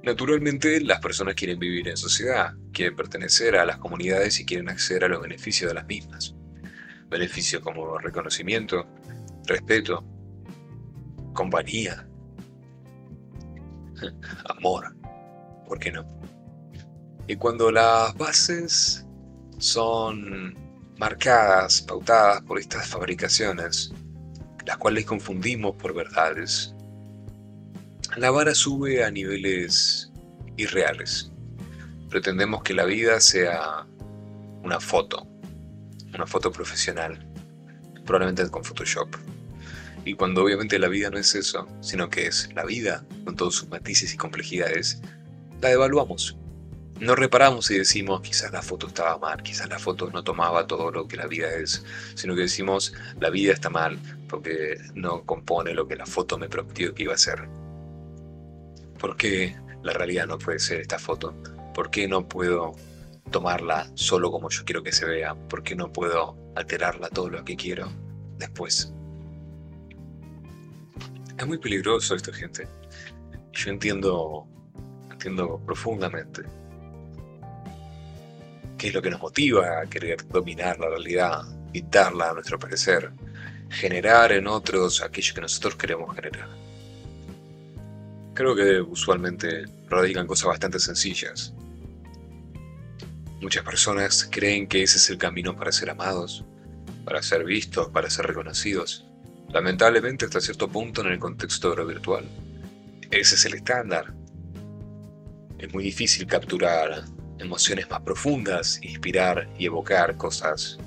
naturalmente 0.02 0.82
las 0.82 1.00
personas 1.00 1.36
quieren 1.36 1.60
vivir 1.60 1.88
en 1.88 1.98
sociedad, 1.98 2.54
quieren 2.72 2.96
pertenecer 2.96 3.56
a 3.56 3.66
las 3.66 3.78
comunidades 3.78 4.40
y 4.40 4.46
quieren 4.46 4.70
acceder 4.70 5.06
a 5.06 5.08
los 5.08 5.22
beneficios 5.22 5.70
de 5.70 5.76
las 5.76 5.86
mismas. 5.86 6.36
Beneficios 7.10 7.62
como 7.62 8.00
reconocimiento, 8.00 8.88
respeto, 9.46 10.04
compañía, 11.34 12.08
amor, 14.58 14.96
¿por 15.68 15.80
qué 15.80 15.92
no? 15.92 16.06
Y 17.28 17.36
cuando 17.36 17.72
las 17.72 18.16
bases 18.18 19.06
son 19.58 20.58
marcadas, 20.98 21.82
pautadas 21.82 22.42
por 22.44 22.60
estas 22.60 22.88
fabricaciones, 22.88 23.92
las 24.66 24.78
cuales 24.78 25.06
confundimos 25.06 25.76
por 25.76 25.94
verdades, 25.94 26.74
la 28.18 28.30
vara 28.30 28.54
sube 28.54 29.04
a 29.04 29.12
niveles 29.12 30.12
irreales. 30.58 31.32
Pretendemos 32.10 32.62
que 32.64 32.74
la 32.74 32.86
vida 32.86 33.20
sea 33.20 33.88
una 34.64 34.80
foto, 34.80 35.28
una 36.14 36.28
foto 36.28 36.52
profesional, 36.52 37.26
probablemente 38.06 38.50
con 38.52 38.64
Photoshop. 38.64 39.16
Y 40.06 40.16
cuando 40.16 40.44
obviamente 40.44 40.80
la 40.80 40.90
vida 40.90 41.10
no 41.10 41.18
es 41.18 41.34
eso, 41.36 41.68
sino 41.82 42.10
que 42.10 42.28
es 42.28 42.50
la 42.54 42.66
vida, 42.66 43.06
con 43.24 43.36
todos 43.36 43.56
sus 43.56 43.70
matices 43.70 44.14
y 44.14 44.18
complejidades, 44.18 45.02
la 45.62 45.72
evaluamos 45.72 46.38
no 47.04 47.16
reparamos 47.16 47.70
y 47.72 47.78
decimos 47.78 48.22
quizás 48.22 48.52
la 48.52 48.62
foto 48.62 48.88
estaba 48.88 49.18
mal, 49.18 49.42
quizás 49.44 49.68
la 49.70 49.80
foto 49.80 50.10
no 50.12 50.24
tomaba 50.24 50.68
todo 50.68 50.92
lo 50.92 51.08
que 51.08 51.18
la 51.18 51.28
vida 51.28 51.54
es, 51.54 51.84
sino 52.16 52.36
que 52.36 52.42
decimos 52.42 52.94
la 53.20 53.30
vida 53.30 53.54
está 53.54 53.70
mal 53.70 54.00
porque 54.30 54.78
no 54.94 55.24
compone 55.26 55.74
lo 55.74 55.88
que 55.88 55.96
la 55.96 56.06
foto 56.06 56.38
me 56.38 56.50
prometió 56.50 56.94
que 56.94 57.04
iba 57.04 57.14
a 57.14 57.18
ser. 57.18 57.48
¿Por 59.00 59.18
qué 59.18 59.56
la 59.82 59.94
realidad 59.94 60.28
no 60.28 60.38
puede 60.38 60.60
ser 60.60 60.82
esta 60.82 60.98
foto? 60.98 61.34
¿Por 61.74 61.90
qué 61.90 62.08
no 62.08 62.28
puedo 62.28 62.74
tomarla 63.32 63.92
solo 63.96 64.32
como 64.32 64.50
yo 64.50 64.64
quiero 64.64 64.84
que 64.84 64.92
se 64.92 65.06
vea? 65.06 65.36
¿Por 65.36 65.64
qué 65.64 65.76
no 65.76 65.92
puedo 65.92 66.38
alterarla 66.56 67.10
todo 67.10 67.30
lo 67.30 67.44
que 67.44 67.56
quiero 67.56 67.92
después? 68.38 68.94
Es 71.38 71.48
muy 71.48 71.58
peligroso 71.58 72.16
esto, 72.16 72.32
gente. 72.32 72.68
Yo 73.52 73.72
entiendo, 73.72 74.48
entiendo 75.12 75.60
profundamente 75.66 76.44
qué 78.78 78.88
es 78.88 78.94
lo 78.94 79.02
que 79.02 79.10
nos 79.10 79.22
motiva 79.22 79.82
a 79.82 79.86
querer 79.86 80.28
dominar 80.28 80.80
la 80.80 80.90
realidad, 80.90 81.42
pintarla 81.72 82.30
a 82.30 82.34
nuestro 82.34 82.60
parecer, 82.60 83.12
generar 83.70 84.32
en 84.32 84.48
otros 84.48 85.02
aquello 85.02 85.34
que 85.34 85.42
nosotros 85.42 85.76
queremos 85.76 86.14
generar. 86.16 86.50
Creo 88.34 88.56
que 88.56 88.82
usualmente 88.82 89.66
radican 89.90 90.28
cosas 90.28 90.48
bastante 90.48 90.80
sencillas. 90.80 91.54
Muchas 93.42 93.64
personas 93.64 94.28
creen 94.32 94.68
que 94.68 94.84
ese 94.84 94.98
es 94.98 95.10
el 95.10 95.18
camino 95.18 95.56
para 95.56 95.72
ser 95.72 95.90
amados, 95.90 96.44
para 97.06 97.22
ser 97.22 97.44
vistos, 97.44 97.90
para 97.90 98.10
ser 98.10 98.26
reconocidos. 98.28 99.06
Lamentablemente 99.54 100.26
hasta 100.26 100.42
cierto 100.42 100.68
punto 100.68 101.02
en 101.02 101.08
el 101.14 101.20
contexto 101.20 101.70
de 101.70 101.76
lo 101.76 101.86
virtual. 101.86 102.26
Ese 103.12 103.36
es 103.36 103.46
el 103.46 103.54
estándar. 103.54 104.12
Es 105.60 105.72
muy 105.72 105.84
difícil 105.84 106.26
capturar 106.26 107.04
emociones 107.38 107.88
más 107.88 108.02
profundas, 108.02 108.80
inspirar 108.82 109.48
y 109.60 109.68
evocar 109.68 110.18
cosas 110.18 110.80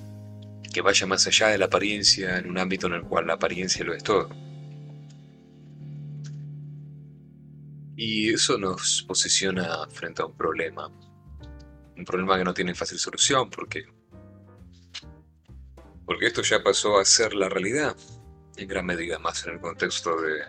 que 0.73 0.81
vayan 0.81 1.09
más 1.09 1.25
allá 1.29 1.49
de 1.49 1.59
la 1.59 1.67
apariencia 1.67 2.39
en 2.39 2.51
un 2.51 2.59
ámbito 2.59 2.89
en 2.89 2.95
el 2.95 3.03
cual 3.03 3.29
la 3.29 3.35
apariencia 3.35 3.85
lo 3.85 3.95
es 3.95 4.03
todo. 4.03 4.29
Y 7.97 8.35
eso 8.35 8.59
nos 8.59 9.05
posiciona 9.07 9.87
frente 9.91 10.23
a 10.23 10.27
un 10.27 10.37
problema. 10.37 10.91
Un 11.97 12.05
problema 12.05 12.37
que 12.37 12.45
no 12.45 12.53
tiene 12.53 12.75
fácil 12.75 12.99
solución 12.99 13.49
porque 13.49 13.85
porque 16.05 16.27
esto 16.27 16.43
ya 16.43 16.63
pasó 16.63 16.99
a 16.99 17.05
ser 17.05 17.35
la 17.35 17.49
realidad, 17.49 17.97
en 18.57 18.69
gran 18.69 18.87
medida 18.87 19.19
más 19.19 19.45
en 19.47 19.55
el 19.55 19.61
contexto 19.61 20.21
de, 20.21 20.43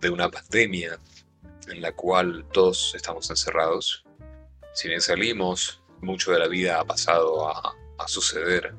de 0.00 0.10
una 0.10 0.30
pandemia 0.30 0.98
en 1.68 1.80
la 1.80 1.92
cual 1.92 2.46
todos 2.52 2.94
estamos 2.94 3.28
encerrados 3.30 4.04
si 4.72 4.88
bien 4.88 5.00
salimos, 5.00 5.82
mucho 6.00 6.32
de 6.32 6.38
la 6.38 6.48
vida 6.48 6.80
ha 6.80 6.84
pasado 6.84 7.48
a, 7.48 7.76
suceder 8.06 8.74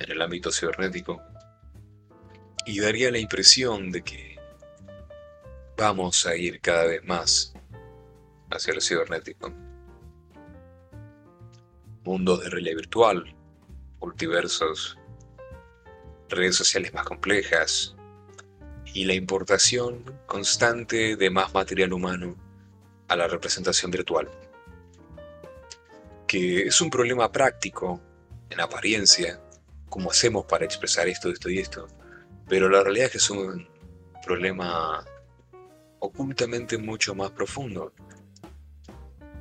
en 0.00 0.10
el 0.10 0.20
ámbito 0.20 0.50
cibernético. 0.50 1.22
Y 2.66 2.80
daría 2.80 3.10
la 3.12 3.18
impresión 3.18 3.92
de 3.92 4.02
que 4.02 4.36
vamos 5.76 6.26
a 6.26 6.34
ir 6.34 6.60
cada 6.60 6.86
vez 6.86 7.04
más 7.04 7.54
hacia 8.50 8.74
lo 8.74 8.80
cibernético. 8.80 9.52
Mundos 12.02 12.42
de 12.42 12.50
realidad 12.50 12.76
virtual, 12.76 13.36
multiversos, 14.00 14.98
redes 16.34 16.56
sociales 16.56 16.92
más 16.94 17.04
complejas 17.04 17.94
y 18.92 19.04
la 19.04 19.14
importación 19.14 20.04
constante 20.26 21.16
de 21.16 21.30
más 21.30 21.52
material 21.54 21.92
humano 21.92 22.36
a 23.08 23.16
la 23.16 23.26
representación 23.26 23.90
virtual 23.90 24.30
que 26.34 26.62
es 26.62 26.80
un 26.80 26.90
problema 26.90 27.30
práctico, 27.30 28.00
en 28.50 28.60
apariencia, 28.60 29.40
cómo 29.88 30.10
hacemos 30.10 30.44
para 30.46 30.64
expresar 30.64 31.06
esto, 31.06 31.30
esto 31.30 31.48
y 31.48 31.60
esto, 31.60 31.86
pero 32.48 32.68
la 32.68 32.82
realidad 32.82 33.06
es 33.06 33.12
que 33.12 33.18
es 33.18 33.30
un 33.30 33.68
problema 34.24 35.04
ocultamente 36.00 36.76
mucho 36.76 37.14
más 37.14 37.30
profundo, 37.30 37.92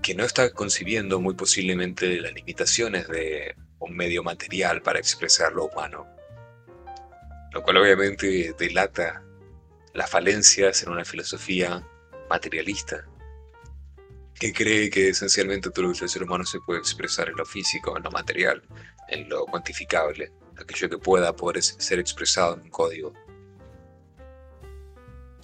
que 0.03 0.13
no 0.13 0.23
está 0.23 0.51
concibiendo 0.51 1.19
muy 1.19 1.33
posiblemente 1.33 2.21
las 2.21 2.33
limitaciones 2.33 3.07
de 3.07 3.55
un 3.79 3.95
medio 3.95 4.21
material 4.21 4.83
para 4.83 4.99
expresar 4.99 5.53
lo 5.53 5.65
humano, 5.65 6.05
lo 7.53 7.61
cual 7.61 7.77
obviamente 7.77 8.55
delata 8.57 9.23
las 9.93 10.09
falencias 10.09 10.81
en 10.83 10.89
una 10.89 11.05
filosofía 11.05 11.87
materialista 12.29 13.05
que 14.33 14.51
cree 14.51 14.89
que 14.89 15.09
esencialmente 15.09 15.69
todo 15.69 15.85
lo 15.85 15.93
que 15.93 16.03
el 16.03 16.09
ser 16.09 16.23
humano 16.23 16.43
se 16.45 16.59
puede 16.59 16.79
expresar 16.79 17.29
en 17.29 17.35
lo 17.35 17.45
físico, 17.45 17.95
en 17.95 18.03
lo 18.03 18.09
material, 18.09 18.63
en 19.07 19.29
lo 19.29 19.45
cuantificable, 19.45 20.31
aquello 20.57 20.89
que 20.89 20.97
pueda 20.97 21.35
poder 21.35 21.61
ser 21.61 21.99
expresado 21.99 22.55
en 22.55 22.61
un 22.61 22.69
código, 22.69 23.13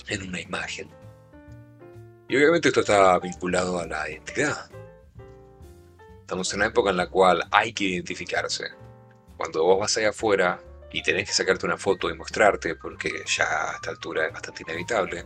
en 0.08 0.28
una 0.28 0.42
imagen. 0.42 0.90
Y 2.28 2.36
obviamente 2.36 2.70
esto 2.70 2.80
está 2.82 3.20
vinculado 3.20 3.80
a 3.80 3.86
la 3.86 4.10
identidad. 4.10 4.70
Estamos 6.22 6.52
en 6.54 6.60
una 6.60 6.68
época 6.68 6.90
en 6.90 6.98
la 6.98 7.10
cual 7.10 7.48
hay 7.52 7.72
que 7.72 7.84
identificarse. 7.84 8.66
Cuando 9.38 9.64
vos 9.64 9.80
vas 9.80 9.96
allá 9.98 10.10
afuera 10.10 10.62
y 10.92 11.04
tenés 11.04 11.28
que 11.28 11.34
sacarte 11.34 11.66
una 11.66 11.78
foto 11.78 12.10
y 12.10 12.16
mostrarte, 12.16 12.76
porque 12.76 13.24
ya 13.26 13.72
a 13.72 13.76
esta 13.76 13.92
altura 13.92 14.28
es 14.28 14.34
bastante 14.34 14.64
inevitable, 14.64 15.26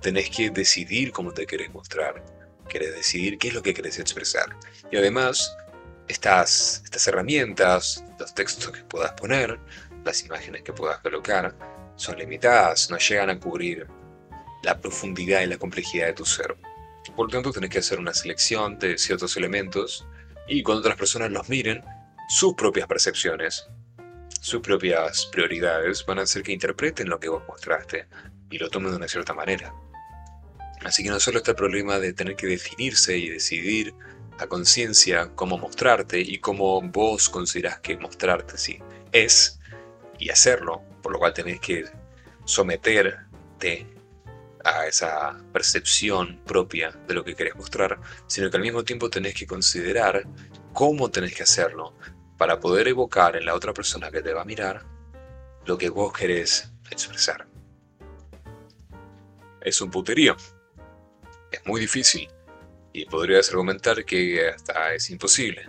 tenés 0.00 0.30
que 0.30 0.50
decidir 0.50 1.12
cómo 1.12 1.32
te 1.32 1.46
querés 1.46 1.72
mostrar, 1.72 2.24
querés 2.68 2.94
decidir 2.94 3.38
qué 3.38 3.48
es 3.48 3.54
lo 3.54 3.62
que 3.62 3.74
querés 3.74 3.98
expresar. 3.98 4.56
Y 4.90 4.96
además, 4.96 5.56
estas, 6.08 6.82
estas 6.84 7.06
herramientas, 7.08 8.04
los 8.18 8.34
textos 8.34 8.70
que 8.70 8.84
puedas 8.84 9.12
poner, 9.12 9.58
las 10.04 10.22
imágenes 10.24 10.62
que 10.62 10.72
puedas 10.72 11.00
colocar, 11.00 11.54
son 11.96 12.18
limitadas, 12.18 12.90
no 12.90 12.98
llegan 12.98 13.30
a 13.30 13.38
cubrir 13.38 13.86
la 14.62 14.80
profundidad 14.80 15.42
y 15.42 15.46
la 15.46 15.58
complejidad 15.58 16.06
de 16.06 16.12
tu 16.14 16.24
ser. 16.24 16.56
Por 17.14 17.26
lo 17.26 17.32
tanto, 17.32 17.52
tenés 17.52 17.70
que 17.70 17.78
hacer 17.78 17.98
una 17.98 18.14
selección 18.14 18.78
de 18.78 18.98
ciertos 18.98 19.36
elementos 19.36 20.06
y 20.48 20.62
cuando 20.62 20.80
otras 20.80 20.96
personas 20.96 21.30
los 21.30 21.48
miren, 21.48 21.82
sus 22.28 22.54
propias 22.54 22.86
percepciones, 22.86 23.66
sus 24.44 24.60
propias 24.60 25.24
prioridades 25.32 26.04
van 26.04 26.18
a 26.18 26.22
hacer 26.22 26.42
que 26.42 26.52
interpreten 26.52 27.08
lo 27.08 27.18
que 27.18 27.30
vos 27.30 27.42
mostraste 27.48 28.06
y 28.50 28.58
lo 28.58 28.68
tomen 28.68 28.90
de 28.90 28.98
una 28.98 29.08
cierta 29.08 29.32
manera. 29.32 29.72
Así 30.84 31.02
que 31.02 31.08
no 31.08 31.18
solo 31.18 31.38
está 31.38 31.52
el 31.52 31.56
problema 31.56 31.98
de 31.98 32.12
tener 32.12 32.36
que 32.36 32.48
definirse 32.48 33.16
y 33.16 33.30
decidir 33.30 33.94
a 34.38 34.46
conciencia 34.46 35.30
cómo 35.34 35.56
mostrarte 35.56 36.20
y 36.20 36.40
cómo 36.40 36.82
vos 36.82 37.30
considerás 37.30 37.80
que 37.80 37.96
mostrarte 37.96 38.58
sí 38.58 38.78
es 39.12 39.60
y 40.18 40.28
hacerlo, 40.28 40.82
por 41.02 41.12
lo 41.12 41.20
cual 41.20 41.32
tenés 41.32 41.58
que 41.60 41.86
someterte 42.44 43.86
a 44.62 44.86
esa 44.86 45.42
percepción 45.54 46.38
propia 46.44 46.90
de 47.08 47.14
lo 47.14 47.24
que 47.24 47.34
querés 47.34 47.56
mostrar, 47.56 47.98
sino 48.26 48.50
que 48.50 48.58
al 48.58 48.62
mismo 48.62 48.84
tiempo 48.84 49.08
tenés 49.08 49.32
que 49.32 49.46
considerar 49.46 50.26
cómo 50.74 51.10
tenés 51.10 51.34
que 51.34 51.44
hacerlo 51.44 51.94
para 52.36 52.60
poder 52.60 52.88
evocar 52.88 53.36
en 53.36 53.46
la 53.46 53.54
otra 53.54 53.72
persona 53.72 54.10
que 54.10 54.22
te 54.22 54.32
va 54.32 54.42
a 54.42 54.44
mirar 54.44 54.84
lo 55.66 55.78
que 55.78 55.88
vos 55.88 56.12
querés 56.12 56.70
expresar. 56.90 57.46
Es 59.60 59.80
un 59.80 59.90
puterío. 59.90 60.36
Es 61.50 61.64
muy 61.66 61.80
difícil. 61.80 62.28
Y 62.92 63.06
podrías 63.06 63.48
argumentar 63.48 64.04
que 64.04 64.48
hasta 64.48 64.94
es 64.94 65.10
imposible. 65.10 65.68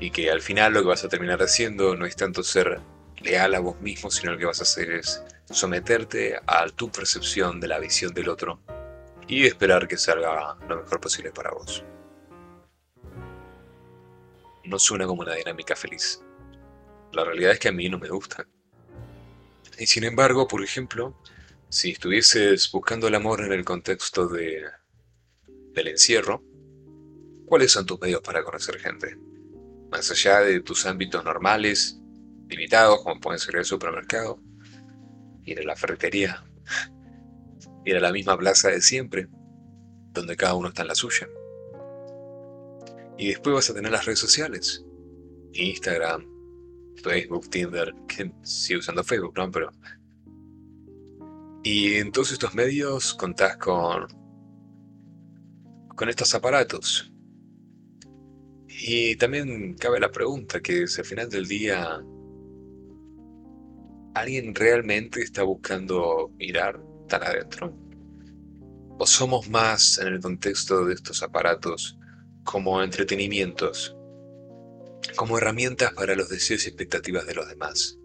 Y 0.00 0.10
que 0.10 0.30
al 0.30 0.40
final 0.40 0.72
lo 0.72 0.80
que 0.80 0.88
vas 0.88 1.04
a 1.04 1.08
terminar 1.08 1.42
haciendo 1.42 1.96
no 1.96 2.06
es 2.06 2.16
tanto 2.16 2.42
ser 2.42 2.80
leal 3.20 3.54
a 3.54 3.60
vos 3.60 3.80
mismo, 3.80 4.10
sino 4.10 4.32
lo 4.32 4.38
que 4.38 4.46
vas 4.46 4.60
a 4.60 4.64
hacer 4.64 4.90
es 4.90 5.22
someterte 5.50 6.38
a 6.46 6.66
tu 6.68 6.90
percepción 6.90 7.60
de 7.60 7.68
la 7.68 7.78
visión 7.78 8.14
del 8.14 8.28
otro 8.28 8.60
y 9.26 9.46
esperar 9.46 9.88
que 9.88 9.96
salga 9.96 10.56
lo 10.68 10.82
mejor 10.82 11.00
posible 11.00 11.30
para 11.30 11.50
vos. 11.50 11.84
No 14.64 14.78
suena 14.78 15.06
como 15.06 15.22
una 15.22 15.34
dinámica 15.34 15.76
feliz. 15.76 16.20
La 17.12 17.24
realidad 17.24 17.52
es 17.52 17.58
que 17.58 17.68
a 17.68 17.72
mí 17.72 17.88
no 17.88 17.98
me 17.98 18.08
gusta. 18.08 18.46
Y 19.78 19.86
sin 19.86 20.04
embargo, 20.04 20.48
por 20.48 20.62
ejemplo, 20.62 21.16
si 21.68 21.90
estuvieses 21.90 22.70
buscando 22.70 23.08
el 23.08 23.14
amor 23.14 23.40
en 23.44 23.52
el 23.52 23.64
contexto 23.64 24.28
de 24.28 24.64
del 25.72 25.88
encierro, 25.88 26.42
¿cuáles 27.46 27.72
son 27.72 27.84
tus 27.84 28.00
medios 28.00 28.22
para 28.22 28.44
conocer 28.44 28.78
gente? 28.78 29.16
Más 29.90 30.10
allá 30.10 30.40
de 30.40 30.60
tus 30.60 30.86
ámbitos 30.86 31.24
normales, 31.24 32.00
limitados, 32.48 33.02
como 33.02 33.20
pueden 33.20 33.40
ser 33.40 33.56
el 33.56 33.64
supermercado, 33.64 34.40
ir 35.44 35.60
a 35.60 35.64
la 35.64 35.76
ferretería, 35.76 36.44
ir 37.84 37.96
a 37.96 38.00
la 38.00 38.12
misma 38.12 38.38
plaza 38.38 38.68
de 38.68 38.80
siempre, 38.80 39.28
donde 40.12 40.36
cada 40.36 40.54
uno 40.54 40.68
está 40.68 40.82
en 40.82 40.88
la 40.88 40.94
suya. 40.94 41.28
Y 43.16 43.28
después 43.28 43.54
vas 43.54 43.70
a 43.70 43.74
tener 43.74 43.92
las 43.92 44.04
redes 44.04 44.18
sociales, 44.18 44.84
Instagram, 45.52 46.26
Facebook, 47.02 47.48
Tinder, 47.48 47.92
que 48.08 48.32
sigue 48.42 48.80
usando 48.80 49.04
Facebook, 49.04 49.34
¿no? 49.36 49.50
Pero... 49.50 49.70
Y 51.62 51.94
en 51.94 52.12
todos 52.12 52.32
estos 52.32 52.54
medios 52.54 53.14
contás 53.14 53.56
con 53.56 54.06
con 55.96 56.08
estos 56.08 56.34
aparatos. 56.34 57.12
Y 58.68 59.16
también 59.16 59.74
cabe 59.74 60.00
la 60.00 60.10
pregunta 60.10 60.60
que 60.60 60.86
si 60.86 61.00
al 61.00 61.06
final 61.06 61.28
del 61.30 61.46
día 61.46 62.02
alguien 64.14 64.54
realmente 64.54 65.22
está 65.22 65.42
buscando 65.42 66.30
mirar 66.36 66.80
tan 67.08 67.22
adentro. 67.22 67.76
¿O 68.98 69.06
somos 69.06 69.48
más 69.48 69.98
en 69.98 70.08
el 70.08 70.20
contexto 70.20 70.84
de 70.84 70.94
estos 70.94 71.22
aparatos 71.22 71.98
como 72.44 72.82
entretenimientos, 72.82 73.96
como 75.16 75.38
herramientas 75.38 75.92
para 75.92 76.14
los 76.14 76.28
deseos 76.28 76.64
y 76.64 76.68
expectativas 76.68 77.26
de 77.26 77.34
los 77.34 77.48
demás? 77.48 77.98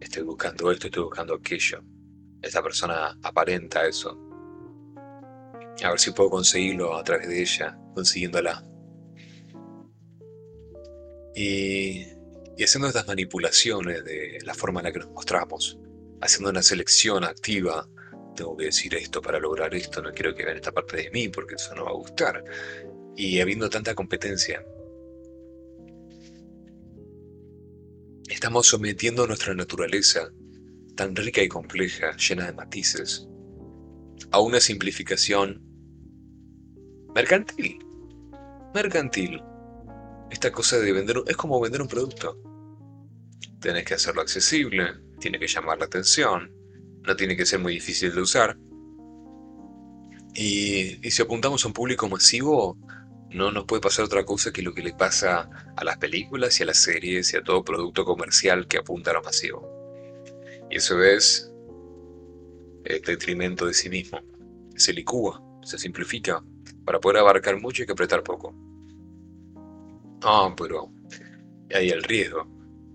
Estoy 0.00 0.22
buscando 0.22 0.70
esto, 0.70 0.86
estoy 0.86 1.04
buscando 1.04 1.34
aquello. 1.34 1.82
Esta 2.42 2.62
persona 2.62 3.18
aparenta 3.22 3.86
eso. 3.86 4.16
A 5.82 5.90
ver 5.90 5.98
si 5.98 6.10
puedo 6.10 6.30
conseguirlo 6.30 6.96
a 6.96 7.04
través 7.04 7.28
de 7.28 7.40
ella, 7.40 7.78
consiguiéndola. 7.94 8.64
Y, 11.34 12.04
y 12.56 12.64
haciendo 12.64 12.88
estas 12.88 13.06
manipulaciones 13.06 14.04
de 14.04 14.38
la 14.44 14.54
forma 14.54 14.80
en 14.80 14.86
la 14.86 14.92
que 14.92 14.98
nos 14.98 15.10
mostramos, 15.10 15.78
haciendo 16.20 16.50
una 16.50 16.62
selección 16.62 17.24
activa, 17.24 17.88
tengo 18.34 18.56
que 18.56 18.66
decir 18.66 18.94
esto 18.94 19.20
para 19.20 19.40
lograr 19.40 19.74
esto, 19.74 20.00
no 20.00 20.12
quiero 20.12 20.34
que 20.34 20.44
vean 20.44 20.56
esta 20.56 20.72
parte 20.72 20.96
de 20.96 21.10
mí 21.10 21.28
porque 21.28 21.56
eso 21.56 21.74
no 21.74 21.84
va 21.84 21.90
a 21.90 21.94
gustar. 21.94 22.44
Y 23.18 23.40
habiendo 23.40 23.68
tanta 23.68 23.96
competencia, 23.96 24.64
estamos 28.28 28.68
sometiendo 28.68 29.26
nuestra 29.26 29.54
naturaleza, 29.54 30.30
tan 30.94 31.16
rica 31.16 31.42
y 31.42 31.48
compleja, 31.48 32.16
llena 32.16 32.46
de 32.46 32.52
matices, 32.52 33.26
a 34.30 34.40
una 34.40 34.60
simplificación 34.60 35.60
mercantil. 37.12 37.80
Mercantil. 38.72 39.42
Esta 40.30 40.52
cosa 40.52 40.78
de 40.78 40.92
vender 40.92 41.16
es 41.26 41.36
como 41.36 41.60
vender 41.60 41.82
un 41.82 41.88
producto. 41.88 42.40
Tienes 43.60 43.84
que 43.84 43.94
hacerlo 43.94 44.20
accesible, 44.20 44.94
tiene 45.18 45.40
que 45.40 45.48
llamar 45.48 45.80
la 45.80 45.86
atención, 45.86 46.52
no 47.02 47.16
tiene 47.16 47.36
que 47.36 47.46
ser 47.46 47.58
muy 47.58 47.74
difícil 47.74 48.14
de 48.14 48.20
usar. 48.20 48.56
Y, 50.36 51.04
y 51.04 51.10
si 51.10 51.20
apuntamos 51.20 51.64
a 51.64 51.66
un 51.66 51.74
público 51.74 52.08
masivo, 52.08 52.78
no 53.30 53.50
nos 53.50 53.64
puede 53.64 53.82
pasar 53.82 54.04
otra 54.04 54.24
cosa 54.24 54.52
que 54.52 54.62
lo 54.62 54.72
que 54.72 54.82
le 54.82 54.94
pasa 54.94 55.48
a 55.76 55.84
las 55.84 55.98
películas 55.98 56.58
y 56.58 56.62
a 56.62 56.66
las 56.66 56.78
series 56.78 57.32
y 57.32 57.36
a 57.36 57.42
todo 57.42 57.64
producto 57.64 58.04
comercial 58.04 58.66
que 58.66 58.78
apunta 58.78 59.10
a 59.10 59.14
lo 59.14 59.22
masivo. 59.22 59.68
Y 60.70 60.76
eso 60.76 61.02
es 61.02 61.52
el 62.84 63.02
detrimento 63.02 63.66
de 63.66 63.74
sí 63.74 63.90
mismo. 63.90 64.20
Se 64.76 64.92
licúa, 64.92 65.42
se 65.62 65.78
simplifica, 65.78 66.42
para 66.84 67.00
poder 67.00 67.18
abarcar 67.18 67.60
mucho 67.60 67.82
hay 67.82 67.86
que 67.86 67.92
apretar 67.92 68.22
poco. 68.22 68.54
Ah, 70.22 70.54
pero 70.56 70.90
hay 71.74 71.90
el 71.90 72.02
riesgo. 72.02 72.46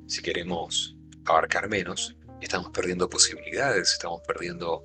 Si 0.08 0.22
queremos 0.22 0.98
abarcar 1.26 1.70
menos, 1.70 2.16
estamos 2.42 2.72
perdiendo 2.72 3.10
posibilidades, 3.10 3.94
estamos 3.94 4.22
perdiendo 4.28 4.84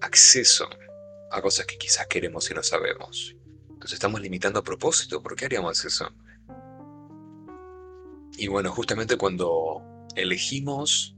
acceso 0.00 0.68
a 1.30 1.40
cosas 1.40 1.66
que 1.66 1.78
quizás 1.78 2.06
queremos 2.06 2.50
y 2.50 2.54
no 2.54 2.62
sabemos. 2.62 3.36
Nos 3.86 3.92
estamos 3.92 4.20
limitando 4.20 4.58
a 4.58 4.64
propósito. 4.64 5.22
¿Por 5.22 5.36
qué 5.36 5.44
haríamos 5.44 5.84
eso? 5.84 6.10
Y 8.36 8.48
bueno, 8.48 8.72
justamente 8.72 9.16
cuando 9.16 9.80
elegimos 10.16 11.14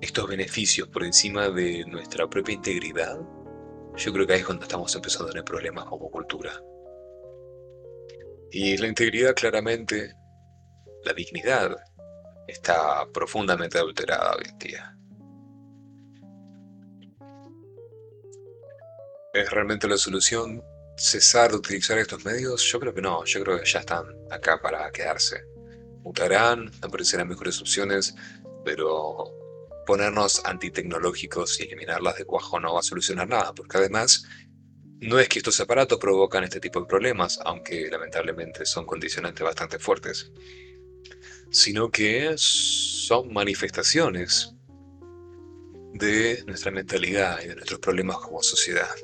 estos 0.00 0.26
beneficios 0.26 0.88
por 0.88 1.04
encima 1.04 1.50
de 1.50 1.84
nuestra 1.84 2.30
propia 2.30 2.54
integridad, 2.54 3.20
yo 3.94 4.10
creo 4.14 4.26
que 4.26 4.32
ahí 4.32 4.40
es 4.40 4.46
cuando 4.46 4.62
estamos 4.62 4.94
empezando 4.94 5.26
a 5.26 5.32
tener 5.32 5.44
problemas 5.44 5.84
como 5.84 6.10
cultura. 6.10 6.62
Y 8.50 8.78
la 8.78 8.86
integridad 8.86 9.34
claramente, 9.34 10.14
la 11.04 11.12
dignidad, 11.12 11.76
está 12.46 13.06
profundamente 13.12 13.76
adulterada 13.76 14.34
hoy 14.34 14.44
en 14.48 14.58
día. 14.58 14.98
¿Es 19.34 19.50
realmente 19.50 19.86
la 19.86 19.98
solución 19.98 20.64
cesar 20.98 21.50
de 21.50 21.56
utilizar 21.56 21.96
estos 21.98 22.24
medios? 22.24 22.62
Yo 22.64 22.80
creo 22.80 22.94
que 22.94 23.00
no, 23.00 23.24
yo 23.24 23.42
creo 23.42 23.60
que 23.60 23.66
ya 23.66 23.80
están 23.80 24.04
acá 24.30 24.60
para 24.60 24.90
quedarse. 24.90 25.44
Mutarán, 26.02 26.70
aparecerán 26.82 27.28
mejores 27.28 27.60
opciones, 27.60 28.14
pero 28.64 29.32
ponernos 29.86 30.44
antitecnológicos 30.44 31.58
y 31.60 31.64
eliminarlas 31.64 32.16
de 32.16 32.24
cuajo 32.24 32.60
no 32.60 32.74
va 32.74 32.80
a 32.80 32.82
solucionar 32.82 33.28
nada, 33.28 33.54
porque 33.54 33.78
además 33.78 34.24
no 35.00 35.18
es 35.18 35.28
que 35.28 35.38
estos 35.38 35.60
aparatos 35.60 35.98
provocan 35.98 36.44
este 36.44 36.60
tipo 36.60 36.80
de 36.80 36.86
problemas, 36.86 37.38
aunque 37.44 37.88
lamentablemente 37.88 38.66
son 38.66 38.84
condicionantes 38.84 39.44
bastante 39.44 39.78
fuertes, 39.78 40.32
sino 41.50 41.90
que 41.90 42.34
son 42.36 43.32
manifestaciones 43.32 44.52
de 45.94 46.42
nuestra 46.46 46.70
mentalidad 46.70 47.40
y 47.42 47.48
de 47.48 47.54
nuestros 47.54 47.80
problemas 47.80 48.18
como 48.18 48.42
sociedad. 48.42 48.94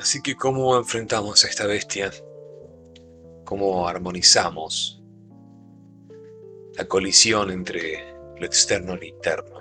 Así 0.00 0.22
que, 0.22 0.34
¿cómo 0.34 0.78
enfrentamos 0.78 1.44
a 1.44 1.48
esta 1.48 1.66
bestia? 1.66 2.10
¿Cómo 3.44 3.86
armonizamos 3.86 5.02
la 6.74 6.86
colisión 6.86 7.50
entre 7.50 8.14
lo 8.38 8.46
externo 8.46 8.94
y 8.94 8.96
lo 8.96 9.04
interno, 9.04 9.60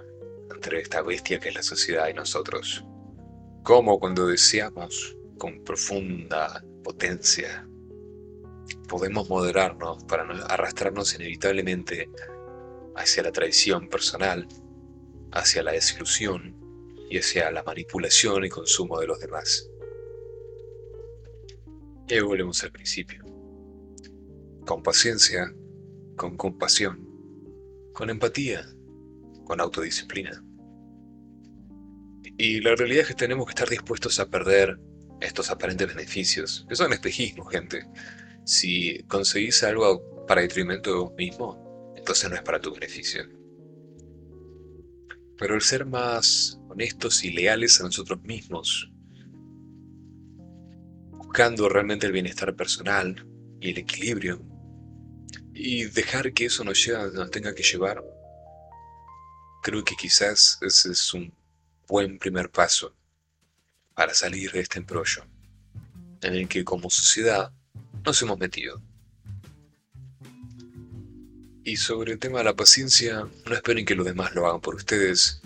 entre 0.56 0.80
esta 0.80 1.02
bestia 1.02 1.42
que 1.42 1.50
es 1.50 1.56
la 1.56 1.62
sociedad 1.62 2.08
y 2.08 2.14
nosotros? 2.14 2.86
¿Cómo 3.64 4.00
cuando 4.00 4.28
deseamos 4.28 5.18
con 5.38 5.62
profunda 5.66 6.64
potencia 6.86 7.68
podemos 8.88 9.30
moderarnos 9.30 10.06
para 10.06 10.24
no 10.24 10.36
arrastrarnos 10.46 11.16
inevitablemente 11.16 12.10
hacia 12.96 13.24
la 13.24 13.34
traición 13.34 13.90
personal, 13.90 14.48
hacia 15.34 15.64
la 15.64 15.74
desilusión 15.74 16.56
y 17.10 17.18
hacia 17.18 17.52
la 17.52 17.62
manipulación 17.64 18.46
y 18.46 18.50
consumo 18.50 19.02
de 19.02 19.08
los 19.08 19.20
demás? 19.20 19.70
Y 22.12 22.20
volvemos 22.22 22.64
al 22.64 22.72
principio. 22.72 23.24
Con 24.66 24.82
paciencia, 24.82 25.54
con 26.18 26.38
compasión, 26.38 27.08
con 27.94 28.10
empatía, 28.10 28.66
con 29.46 29.62
autodisciplina. 29.62 30.44
Y 32.38 32.62
la 32.62 32.76
realidad 32.76 33.04
es 33.04 33.10
que 33.10 33.14
tenemos 33.14 33.46
que 33.46 33.52
estar 33.52 33.70
dispuestos 33.70 34.20
a 34.20 34.28
perder 34.28 34.80
estos 35.22 35.52
aparentes 35.52 35.88
beneficios, 35.88 36.66
que 36.68 36.76
son 36.76 36.94
espejismo, 36.94 37.46
gente. 37.46 37.86
Si 38.44 39.04
conseguís 39.04 39.62
algo 39.62 40.26
para 40.26 40.42
detrimento 40.42 40.90
de 40.90 40.98
vos 40.98 41.14
mismo, 41.16 41.94
entonces 41.96 42.28
no 42.28 42.36
es 42.36 42.42
para 42.42 42.60
tu 42.60 42.74
beneficio. 42.74 43.24
Pero 45.38 45.54
el 45.54 45.62
ser 45.62 45.86
más 45.86 46.60
honestos 46.70 47.24
y 47.24 47.32
leales 47.32 47.80
a 47.80 47.84
nosotros 47.84 48.20
mismos, 48.24 48.92
buscando 51.40 51.70
realmente 51.70 52.06
el 52.06 52.12
bienestar 52.12 52.54
personal 52.54 53.26
y 53.62 53.70
el 53.70 53.78
equilibrio, 53.78 54.42
y 55.54 55.86
dejar 55.86 56.34
que 56.34 56.48
eso 56.48 56.66
nos, 56.66 56.86
lleve, 56.86 57.14
nos 57.14 57.32
tenga 57.32 57.56
que 57.56 57.64
llevar, 57.64 58.04
creo 59.64 59.82
que 59.86 59.96
quizás 59.96 60.58
ese 60.60 60.92
es 60.92 61.14
un 61.14 61.34
buen 61.88 62.20
primer 62.20 62.50
paso 62.50 62.94
para 63.96 64.14
salir 64.14 64.52
de 64.52 64.60
este 64.60 64.80
embrollo 64.80 65.24
en 66.24 66.34
el 66.36 66.50
que 66.50 66.66
como 66.66 66.90
sociedad 66.90 67.54
nos 68.04 68.22
hemos 68.22 68.38
metido. 68.38 68.82
Y 71.64 71.78
sobre 71.78 72.12
el 72.12 72.20
tema 72.20 72.40
de 72.40 72.44
la 72.44 72.56
paciencia, 72.58 73.30
no 73.46 73.56
esperen 73.56 73.86
que 73.86 73.96
los 73.96 74.06
demás 74.06 74.36
lo 74.36 74.46
hagan 74.46 74.60
por 74.60 74.76
ustedes, 74.76 75.42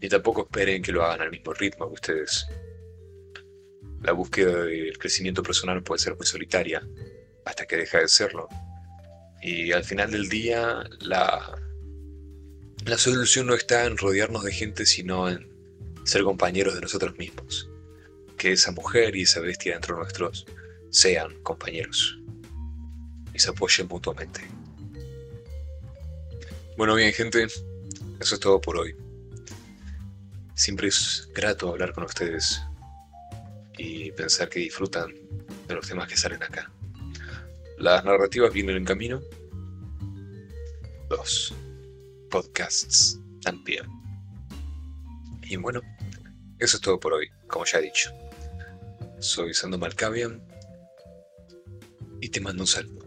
ni 0.00 0.08
tampoco 0.08 0.42
esperen 0.42 0.82
que 0.82 0.90
lo 0.90 1.04
hagan 1.04 1.20
al 1.20 1.30
mismo 1.30 1.54
ritmo 1.54 1.86
que 1.86 1.94
ustedes. 1.94 2.48
La 4.02 4.12
búsqueda 4.12 4.64
del 4.64 4.98
crecimiento 4.98 5.42
personal 5.42 5.82
puede 5.82 6.00
ser 6.00 6.16
muy 6.16 6.26
solitaria, 6.26 6.86
hasta 7.44 7.66
que 7.66 7.76
deja 7.76 7.98
de 7.98 8.08
serlo. 8.08 8.48
Y 9.42 9.72
al 9.72 9.84
final 9.84 10.10
del 10.10 10.28
día, 10.28 10.84
la, 11.00 11.58
solución 12.96 13.46
no 13.46 13.54
está 13.54 13.84
en 13.84 13.96
rodearnos 13.96 14.44
de 14.44 14.52
gente, 14.52 14.86
sino 14.86 15.28
en 15.28 15.48
ser 16.04 16.22
compañeros 16.22 16.74
de 16.74 16.80
nosotros 16.80 17.16
mismos. 17.18 17.68
Que 18.36 18.52
esa 18.52 18.72
mujer 18.72 19.16
y 19.16 19.22
esa 19.22 19.40
bestia 19.40 19.72
dentro 19.72 19.96
de 19.96 20.02
nuestros 20.02 20.46
sean 20.90 21.42
compañeros 21.42 22.18
y 23.34 23.38
se 23.38 23.50
apoyen 23.50 23.86
mutuamente. 23.88 24.42
Bueno, 26.76 26.94
bien, 26.94 27.12
gente, 27.12 27.44
eso 28.20 28.34
es 28.34 28.40
todo 28.40 28.60
por 28.60 28.76
hoy. 28.76 28.94
Siempre 30.54 30.88
es 30.88 31.28
grato 31.34 31.68
hablar 31.68 31.92
con 31.92 32.04
ustedes 32.04 32.60
y 33.78 34.10
pensar 34.12 34.48
que 34.48 34.60
disfrutan 34.60 35.14
de 35.68 35.74
los 35.74 35.86
temas 35.86 36.08
que 36.08 36.16
salen 36.16 36.42
acá. 36.42 36.70
Las 37.78 38.04
narrativas 38.04 38.52
vienen 38.52 38.76
en 38.76 38.84
camino. 38.84 39.20
Los 41.10 41.54
podcasts 42.30 43.20
también. 43.42 43.84
Y 45.42 45.56
bueno, 45.56 45.80
eso 46.58 46.76
es 46.76 46.80
todo 46.80 46.98
por 46.98 47.12
hoy, 47.12 47.28
como 47.46 47.64
ya 47.64 47.78
he 47.78 47.82
dicho. 47.82 48.10
Soy 49.18 49.54
Sando 49.54 49.78
Malkavian 49.78 50.42
y 52.20 52.28
te 52.28 52.40
mando 52.40 52.62
un 52.62 52.66
saludo. 52.66 53.05